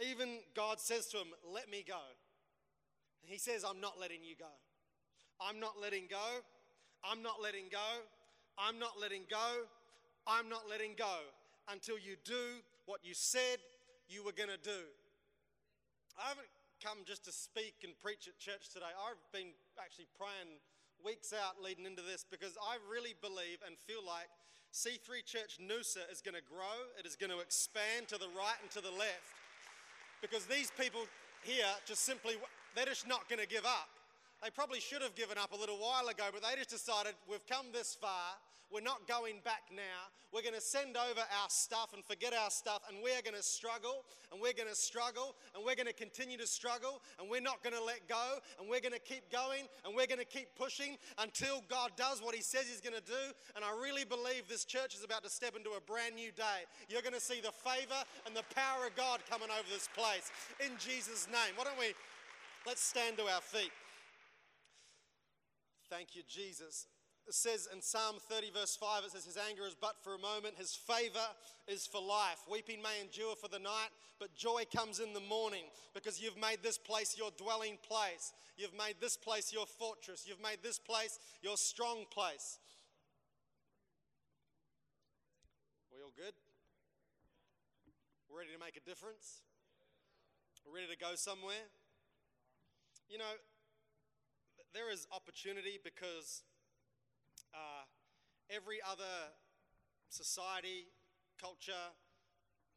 [0.00, 2.00] Even God says to him, Let me go.
[3.22, 4.52] And he says, I'm not letting you go.
[5.40, 6.40] I'm not letting go.
[7.02, 7.78] I'm not letting go.
[8.58, 9.64] I'm not letting go.
[10.26, 11.18] I'm not letting go
[11.70, 13.58] until you do what you said
[14.08, 14.86] you were going to do.
[16.18, 16.48] I haven't
[16.82, 18.90] come just to speak and preach at church today.
[18.92, 20.60] I've been actually praying
[21.04, 24.28] weeks out leading into this because I really believe and feel like
[24.72, 28.58] C3 Church Noosa is going to grow, it is going to expand to the right
[28.60, 29.32] and to the left.
[30.20, 31.08] Because these people
[31.42, 32.36] here just simply,
[32.74, 33.88] they're just not going to give up.
[34.42, 37.46] They probably should have given up a little while ago, but they just decided we've
[37.46, 38.36] come this far.
[38.72, 40.10] We're not going back now.
[40.32, 43.42] We're going to send over our stuff and forget our stuff, and we're going to
[43.42, 47.40] struggle, and we're going to struggle, and we're going to continue to struggle, and we're
[47.40, 50.26] not going to let go, and we're going to keep going, and we're going to
[50.26, 53.24] keep pushing until God does what He says He's going to do.
[53.54, 56.66] And I really believe this church is about to step into a brand new day.
[56.88, 60.30] You're going to see the favor and the power of God coming over this place
[60.58, 61.54] in Jesus' name.
[61.54, 61.94] Why don't we
[62.66, 63.72] let's stand to our feet?
[65.88, 66.86] Thank you, Jesus
[67.34, 70.54] says in Psalm 30, verse 5, it says, His anger is but for a moment,
[70.56, 71.26] His favor
[71.66, 72.38] is for life.
[72.50, 76.58] Weeping may endure for the night, but joy comes in the morning because you've made
[76.62, 78.32] this place your dwelling place.
[78.56, 80.24] You've made this place your fortress.
[80.26, 82.58] You've made this place your strong place.
[85.92, 86.34] We all good?
[88.30, 89.42] We're ready to make a difference?
[90.64, 91.66] We're ready to go somewhere?
[93.08, 93.34] You know,
[94.74, 96.42] there is opportunity because
[97.56, 97.88] uh,
[98.52, 99.32] every other
[100.08, 100.92] society,
[101.40, 101.90] culture,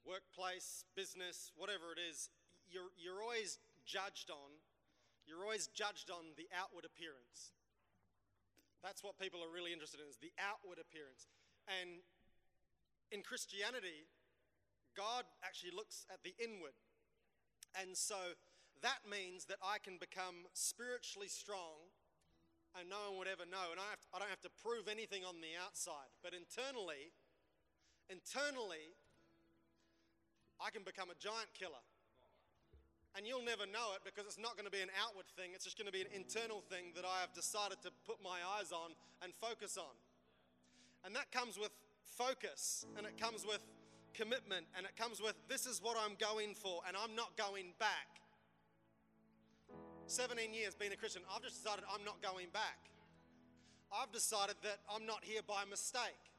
[0.07, 2.29] workplace, business, whatever it is,
[2.71, 4.55] you're, you're always judged on,
[5.27, 7.51] you're always judged on the outward appearance.
[8.81, 11.27] That's what people are really interested in, is the outward appearance.
[11.67, 11.99] And
[13.11, 14.07] in Christianity,
[14.95, 16.77] God actually looks at the inward.
[17.75, 18.39] And so
[18.81, 21.88] that means that I can become spiritually strong
[22.79, 23.75] and no one would ever know.
[23.75, 26.07] And I, to, I don't have to prove anything on the outside.
[26.23, 27.11] But internally,
[28.07, 28.95] internally,
[30.63, 31.83] I can become a giant killer.
[33.17, 35.65] And you'll never know it because it's not going to be an outward thing, it's
[35.65, 38.71] just going to be an internal thing that I have decided to put my eyes
[38.71, 38.93] on
[39.25, 39.91] and focus on.
[41.03, 41.73] And that comes with
[42.05, 43.65] focus and it comes with
[44.13, 47.73] commitment and it comes with this is what I'm going for and I'm not going
[47.79, 48.18] back.
[50.09, 52.89] 17 years being a Christian, I've just decided I'm not going back.
[53.93, 56.33] I've decided that I'm not here by mistake.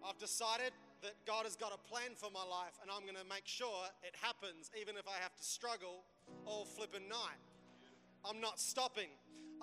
[0.00, 0.72] I've decided
[1.02, 3.84] that God has got a plan for my life and I'm going to make sure
[4.02, 6.04] it happens even if I have to struggle
[6.46, 7.40] all flippin' night.
[8.24, 9.12] I'm not stopping.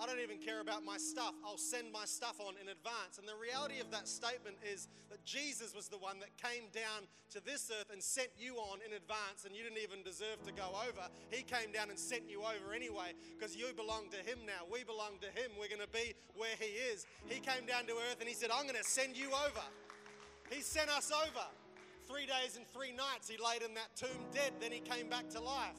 [0.00, 1.34] I don't even care about my stuff.
[1.46, 3.18] I'll send my stuff on in advance.
[3.18, 7.06] And the reality of that statement is that Jesus was the one that came down
[7.30, 10.52] to this earth and sent you on in advance, and you didn't even deserve to
[10.52, 11.06] go over.
[11.30, 14.66] He came down and sent you over anyway because you belong to Him now.
[14.70, 15.54] We belong to Him.
[15.58, 17.06] We're going to be where He is.
[17.26, 19.64] He came down to earth and He said, I'm going to send you over.
[20.50, 21.46] He sent us over.
[22.06, 25.30] Three days and three nights He laid in that tomb dead, then He came back
[25.30, 25.78] to life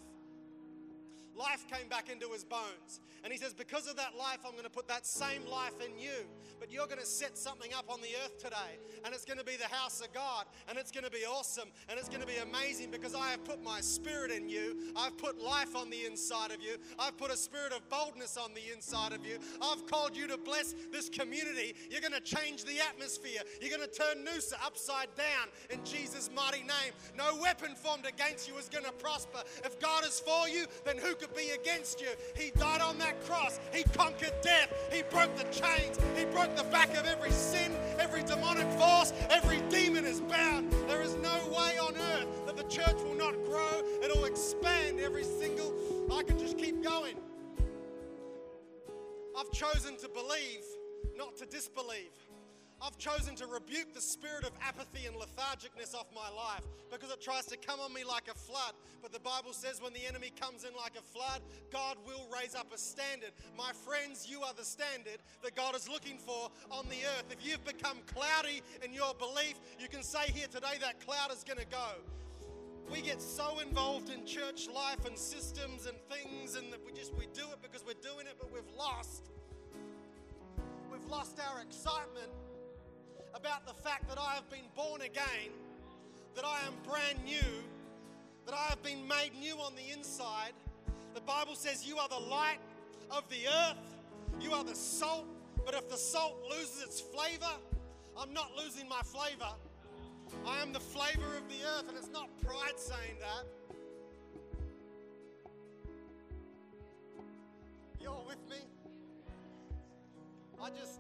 [1.37, 3.01] life came back into his bones.
[3.23, 5.97] And he says, Because of that life, I'm going to put that same life in
[5.97, 6.27] you.
[6.59, 8.77] But you're going to set something up on the earth today.
[9.03, 10.45] And it's going to be the house of God.
[10.69, 11.69] And it's going to be awesome.
[11.89, 14.93] And it's going to be amazing because I have put my spirit in you.
[14.95, 16.77] I've put life on the inside of you.
[16.99, 19.39] I've put a spirit of boldness on the inside of you.
[19.59, 21.75] I've called you to bless this community.
[21.89, 23.41] You're going to change the atmosphere.
[23.59, 26.93] You're going to turn Noosa upside down in Jesus' mighty name.
[27.17, 29.39] No weapon formed against you is going to prosper.
[29.63, 32.09] If God is for you, then who be against you?
[32.35, 33.59] He died on that cross.
[33.73, 34.73] He conquered death.
[34.91, 35.97] He broke the chains.
[36.15, 40.71] He broke the back of every sin, every demonic force, every demon is bound.
[40.87, 43.81] There is no way on earth that the church will not grow.
[44.03, 45.73] It'll expand every single.
[46.11, 47.15] I can just keep going.
[49.37, 50.63] I've chosen to believe,
[51.17, 52.11] not to disbelieve.
[52.81, 57.21] I've chosen to rebuke the spirit of apathy and lethargicness off my life because it
[57.21, 58.73] tries to come on me like a flood.
[59.01, 62.53] But the Bible says when the enemy comes in like a flood, God will raise
[62.53, 63.31] up a standard.
[63.57, 67.25] My friends, you are the standard that God is looking for on the earth.
[67.31, 71.43] If you've become cloudy in your belief, you can say here today that cloud is
[71.43, 71.95] going to go.
[72.91, 77.15] We get so involved in church life and systems and things, and that we just
[77.15, 79.31] we do it because we're doing it, but we've lost.
[80.91, 82.29] We've lost our excitement
[83.35, 85.51] about the fact that I have been born again,
[86.35, 87.63] that I am brand new,
[88.45, 90.53] that I have been made new on the inside.
[91.13, 92.59] The Bible says you are the light
[93.11, 93.95] of the earth,
[94.39, 95.25] you are the salt,
[95.65, 97.51] but if the salt loses its flavor,
[98.17, 99.53] I'm not losing my flavor.
[100.47, 103.45] I am the flavor of the earth, and it's not pride saying that.
[107.99, 108.57] You're with me?
[110.61, 110.99] I just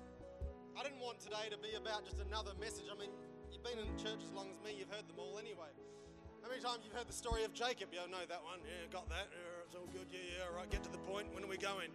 [0.77, 2.85] I didn't want today to be about just another message.
[2.91, 3.09] I mean,
[3.51, 5.71] you've been in church as long as me, you've heard them all anyway.
[6.43, 7.89] How many times you've heard the story of Jacob?
[7.91, 8.59] Yeah, know that one.
[8.61, 9.27] Yeah, got that.
[9.31, 10.07] Yeah, it's all good.
[10.11, 10.69] Yeah, yeah, all right.
[10.69, 11.33] Get to the point.
[11.33, 11.89] When are we going?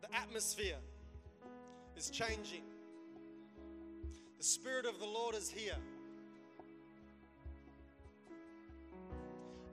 [0.00, 0.78] The atmosphere
[1.96, 2.62] is changing.
[4.38, 5.76] The Spirit of the Lord is here.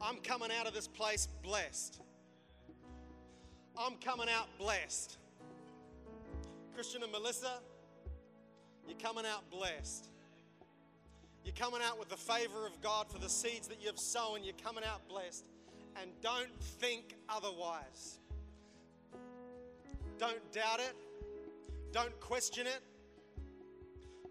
[0.01, 2.01] I'm coming out of this place blessed.
[3.77, 5.17] I'm coming out blessed.
[6.73, 7.59] Christian and Melissa,
[8.87, 10.09] you're coming out blessed.
[11.43, 14.43] You're coming out with the favor of God for the seeds that you've sown.
[14.43, 15.45] You're coming out blessed.
[16.01, 18.19] And don't think otherwise.
[20.17, 20.95] Don't doubt it.
[21.91, 22.81] Don't question it.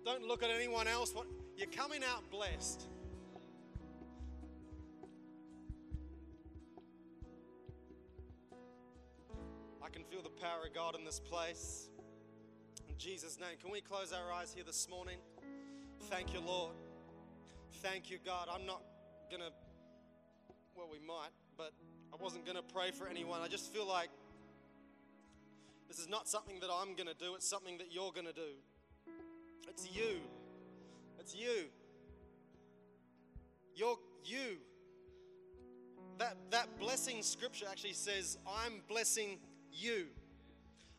[0.05, 1.13] Don't look at anyone else.
[1.57, 2.87] You're coming out blessed.
[9.83, 11.90] I can feel the power of God in this place.
[13.01, 13.57] Jesus' name.
[13.59, 15.17] Can we close our eyes here this morning?
[16.11, 16.75] Thank you, Lord.
[17.77, 18.49] Thank you, God.
[18.53, 18.83] I'm not
[19.31, 19.49] going to,
[20.77, 21.73] well, we might, but
[22.13, 23.41] I wasn't going to pray for anyone.
[23.41, 24.11] I just feel like
[25.89, 28.35] this is not something that I'm going to do, it's something that you're going to
[28.35, 28.53] do.
[29.67, 30.21] It's you.
[31.19, 31.69] It's you.
[33.75, 33.97] You're
[34.27, 34.59] you.
[36.19, 39.39] That, that blessing scripture actually says, I'm blessing
[39.73, 40.05] you.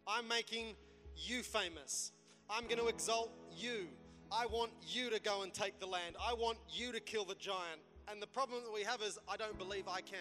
[0.08, 0.74] I'm making
[1.16, 2.12] you famous.
[2.50, 3.88] I'm going to exalt you.
[4.32, 6.16] I want you to go and take the land.
[6.22, 7.82] I want you to kill the giant.
[8.10, 10.20] And the problem that we have is, I don't believe I can.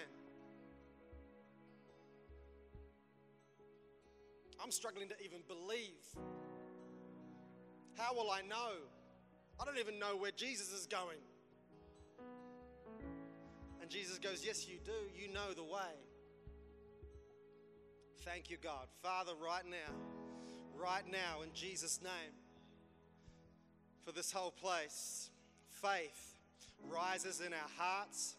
[4.62, 6.04] I'm struggling to even believe.
[7.96, 8.72] How will I know?
[9.60, 11.18] I don't even know where Jesus is going.
[13.80, 14.92] And Jesus goes, Yes, you do.
[15.14, 15.96] You know the way.
[18.24, 18.86] Thank you, God.
[19.02, 20.19] Father, right now
[20.80, 22.32] right now in Jesus' name
[24.04, 25.30] for this whole place.
[25.68, 26.38] Faith
[26.88, 28.36] rises in our hearts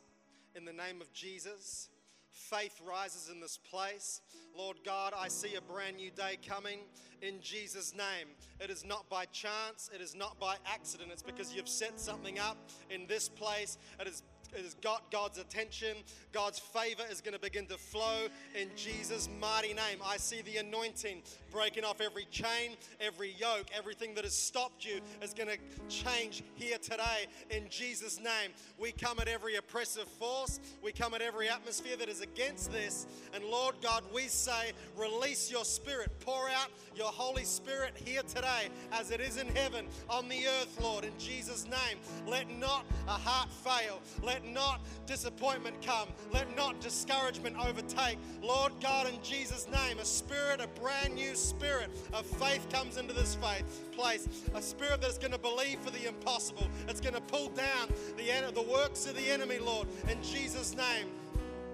[0.56, 1.90] in the name of Jesus.
[2.32, 4.22] faith rises in this place.
[4.58, 6.80] Lord God, I see a brand new day coming
[7.22, 8.28] in Jesus' name.
[8.60, 11.12] It is not by chance, it is not by accident.
[11.12, 12.58] It's because you've set something up
[12.90, 13.78] in this place.
[14.00, 14.24] It is
[14.54, 15.96] it has got God's attention.
[16.34, 18.28] God's favor is going to begin to flow
[18.60, 20.00] in Jesus' mighty name.
[20.04, 21.22] I see the anointing
[21.52, 25.58] breaking off every chain, every yoke, everything that has stopped you is going to
[25.90, 28.52] change here today in Jesus' name.
[28.78, 33.06] We come at every oppressive force, we come at every atmosphere that is against this.
[33.34, 38.70] And Lord God, we say, release your spirit, pour out your Holy Spirit here today
[38.92, 41.98] as it is in heaven on the earth, Lord, in Jesus' name.
[42.28, 44.00] Let not a heart fail.
[44.24, 46.10] Let not disappointment come.
[46.34, 48.18] Let not discouragement overtake.
[48.42, 53.14] Lord God, in Jesus' name, a spirit, a brand new spirit of faith comes into
[53.14, 54.28] this faith place.
[54.56, 56.68] A spirit that's going to believe for the impossible.
[56.88, 61.08] It's going to pull down the, the works of the enemy, Lord, in Jesus' name.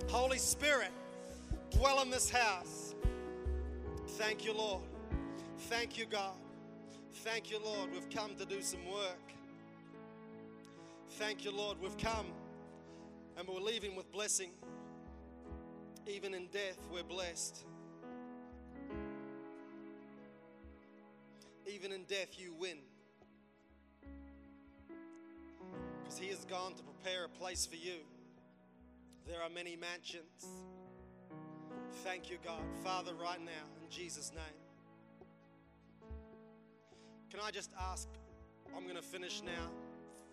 [0.10, 0.92] Holy Spirit,
[1.72, 2.96] dwell in this house.
[4.18, 4.82] Thank you, Lord.
[5.70, 6.36] Thank you, God.
[7.24, 7.92] Thank you, Lord.
[7.92, 9.34] We've come to do some work.
[11.12, 11.78] Thank you, Lord.
[11.82, 12.28] We've come
[13.38, 14.52] and we're leaving with blessing.
[16.08, 17.66] Even in death, we're blessed.
[21.68, 22.78] Even in death, you win.
[26.04, 28.00] Because He has gone to prepare a place for you.
[29.28, 30.48] There are many mansions.
[32.04, 32.62] Thank you, God.
[32.84, 34.44] Father, right now, in Jesus' name.
[37.30, 38.08] Can I just ask?
[38.76, 39.70] I'm going to finish now.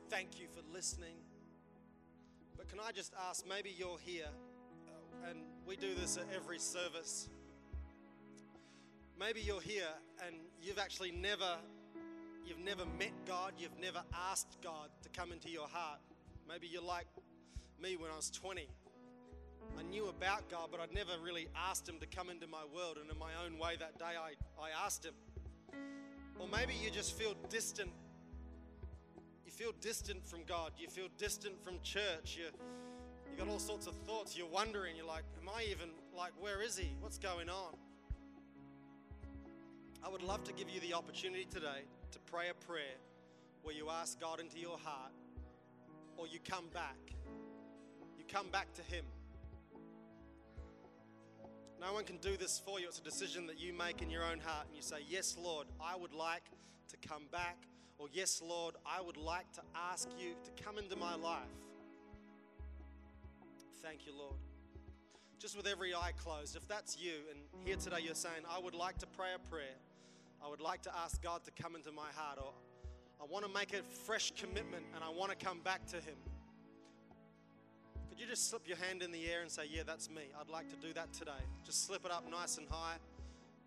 [0.08, 1.16] Thank you for listening.
[2.56, 3.44] But can I just ask?
[3.48, 4.28] Maybe you're here,
[4.86, 7.28] uh, and we do this at every service.
[9.18, 9.94] Maybe you're here
[10.26, 11.56] and you've actually never
[12.44, 16.00] you've never met God, you've never asked God to come into your heart.
[16.48, 17.06] Maybe you're like
[17.80, 18.68] me when I was 20.
[19.78, 22.98] I knew about God, but I'd never really asked Him to come into my world,
[23.00, 25.14] and in my own way that day I, I asked Him.
[26.38, 27.90] Or maybe you just feel distant.
[29.46, 30.72] You feel distant from God.
[30.76, 32.36] You feel distant from church.
[32.36, 32.46] You,
[33.30, 34.36] you got all sorts of thoughts.
[34.36, 36.94] You're wondering, you're like, Am I even, like, where is He?
[37.00, 37.74] What's going on?
[40.04, 41.80] I would love to give you the opportunity today
[42.12, 42.98] to pray a prayer
[43.62, 45.12] where you ask God into your heart
[46.18, 46.98] or you come back.
[48.18, 49.06] You come back to Him.
[51.80, 52.86] No one can do this for you.
[52.86, 55.68] It's a decision that you make in your own heart and you say, Yes, Lord,
[55.82, 56.44] I would like
[56.88, 57.56] to come back.
[57.98, 61.42] Or, Yes, Lord, I would like to ask you to come into my life.
[63.82, 64.36] Thank you, Lord.
[65.38, 68.74] Just with every eye closed, if that's you and here today you're saying, I would
[68.74, 69.76] like to pray a prayer,
[70.44, 72.52] I would like to ask God to come into my heart, or
[73.18, 76.16] I want to make a fresh commitment and I want to come back to Him.
[78.10, 80.22] Could you just slip your hand in the air and say, Yeah, that's me?
[80.38, 81.30] I'd like to do that today.
[81.64, 82.96] Just slip it up nice and high.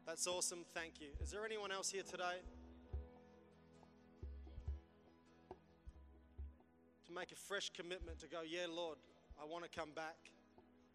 [0.05, 0.59] That's awesome.
[0.75, 1.07] Thank you.
[1.19, 2.37] Is there anyone else here today?
[7.07, 8.97] To make a fresh commitment to go, Yeah, Lord,
[9.41, 10.17] I want to come back.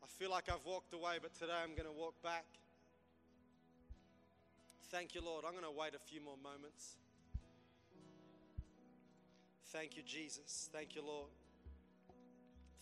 [0.03, 2.45] I feel like I've walked away, but today I'm going to walk back.
[4.93, 5.47] Thank you, Lord.
[5.47, 6.97] I'm going to wait a few more moments.
[9.69, 10.69] Thank you, Jesus.
[10.71, 11.31] Thank you, Lord.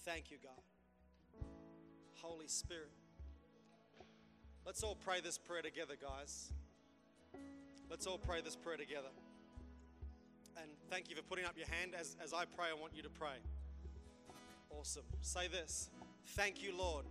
[0.04, 1.46] Thank you, God.
[2.14, 2.90] Holy Spirit.
[4.66, 6.50] Let's all pray this prayer together, guys.
[7.88, 9.10] Let's all pray this prayer together.
[10.60, 11.94] And thank you for putting up your hand.
[11.96, 13.38] As, as I pray, I want you to pray.
[14.76, 15.04] Awesome.
[15.20, 15.90] Say this
[16.26, 17.04] Thank you, Lord.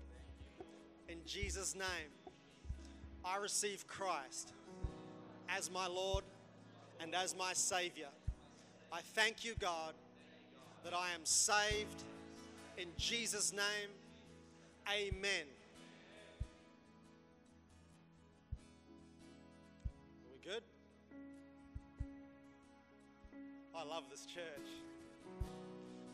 [1.07, 2.11] In Jesus' name,
[3.23, 4.51] I receive Christ
[5.57, 6.23] as my Lord
[6.99, 8.09] and as my Savior.
[8.91, 9.93] I thank you, God,
[10.83, 12.03] that I am saved.
[12.77, 13.89] In Jesus' name,
[14.89, 15.45] amen.
[20.23, 20.63] Are we good?
[23.75, 24.69] I love this church.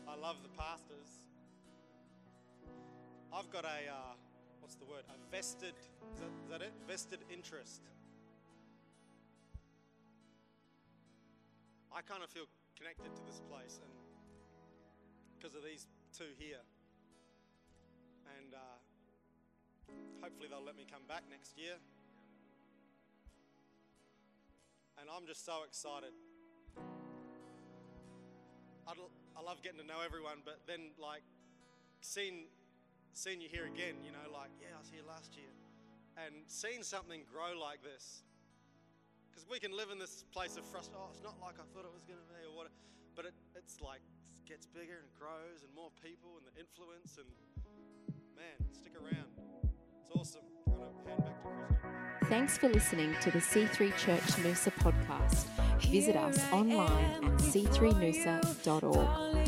[0.08, 1.24] I love the pastors.
[3.32, 4.14] I've got a, uh,
[4.60, 5.02] what's the word?
[5.08, 5.74] A vested,
[6.14, 6.72] is that, is that it?
[6.88, 7.82] Vested interest.
[11.96, 12.44] I kind of feel
[12.76, 13.88] connected to this place and
[15.32, 16.60] because of these two here.
[18.36, 18.76] And uh,
[20.20, 21.80] hopefully they'll let me come back next year.
[25.00, 26.12] And I'm just so excited.
[28.86, 29.00] I'd,
[29.32, 31.24] I love getting to know everyone, but then like
[32.02, 32.52] seeing
[33.14, 35.48] seeing you here again, you know, like yeah, I was here last year,
[36.20, 38.25] and seeing something grow like this.
[39.36, 40.96] Because we can live in this place of frustration.
[40.96, 42.72] Oh, it's not like I thought it was going to be, or what.
[43.14, 44.00] But it, it's like
[44.32, 47.28] it gets bigger and grows, and more people, and the influence, and
[48.32, 49.28] man, stick around.
[50.00, 50.40] It's awesome.
[52.30, 55.44] Thanks for listening to the C3 Church Noosa podcast.
[55.92, 59.45] Visit us online at c3noosa.org.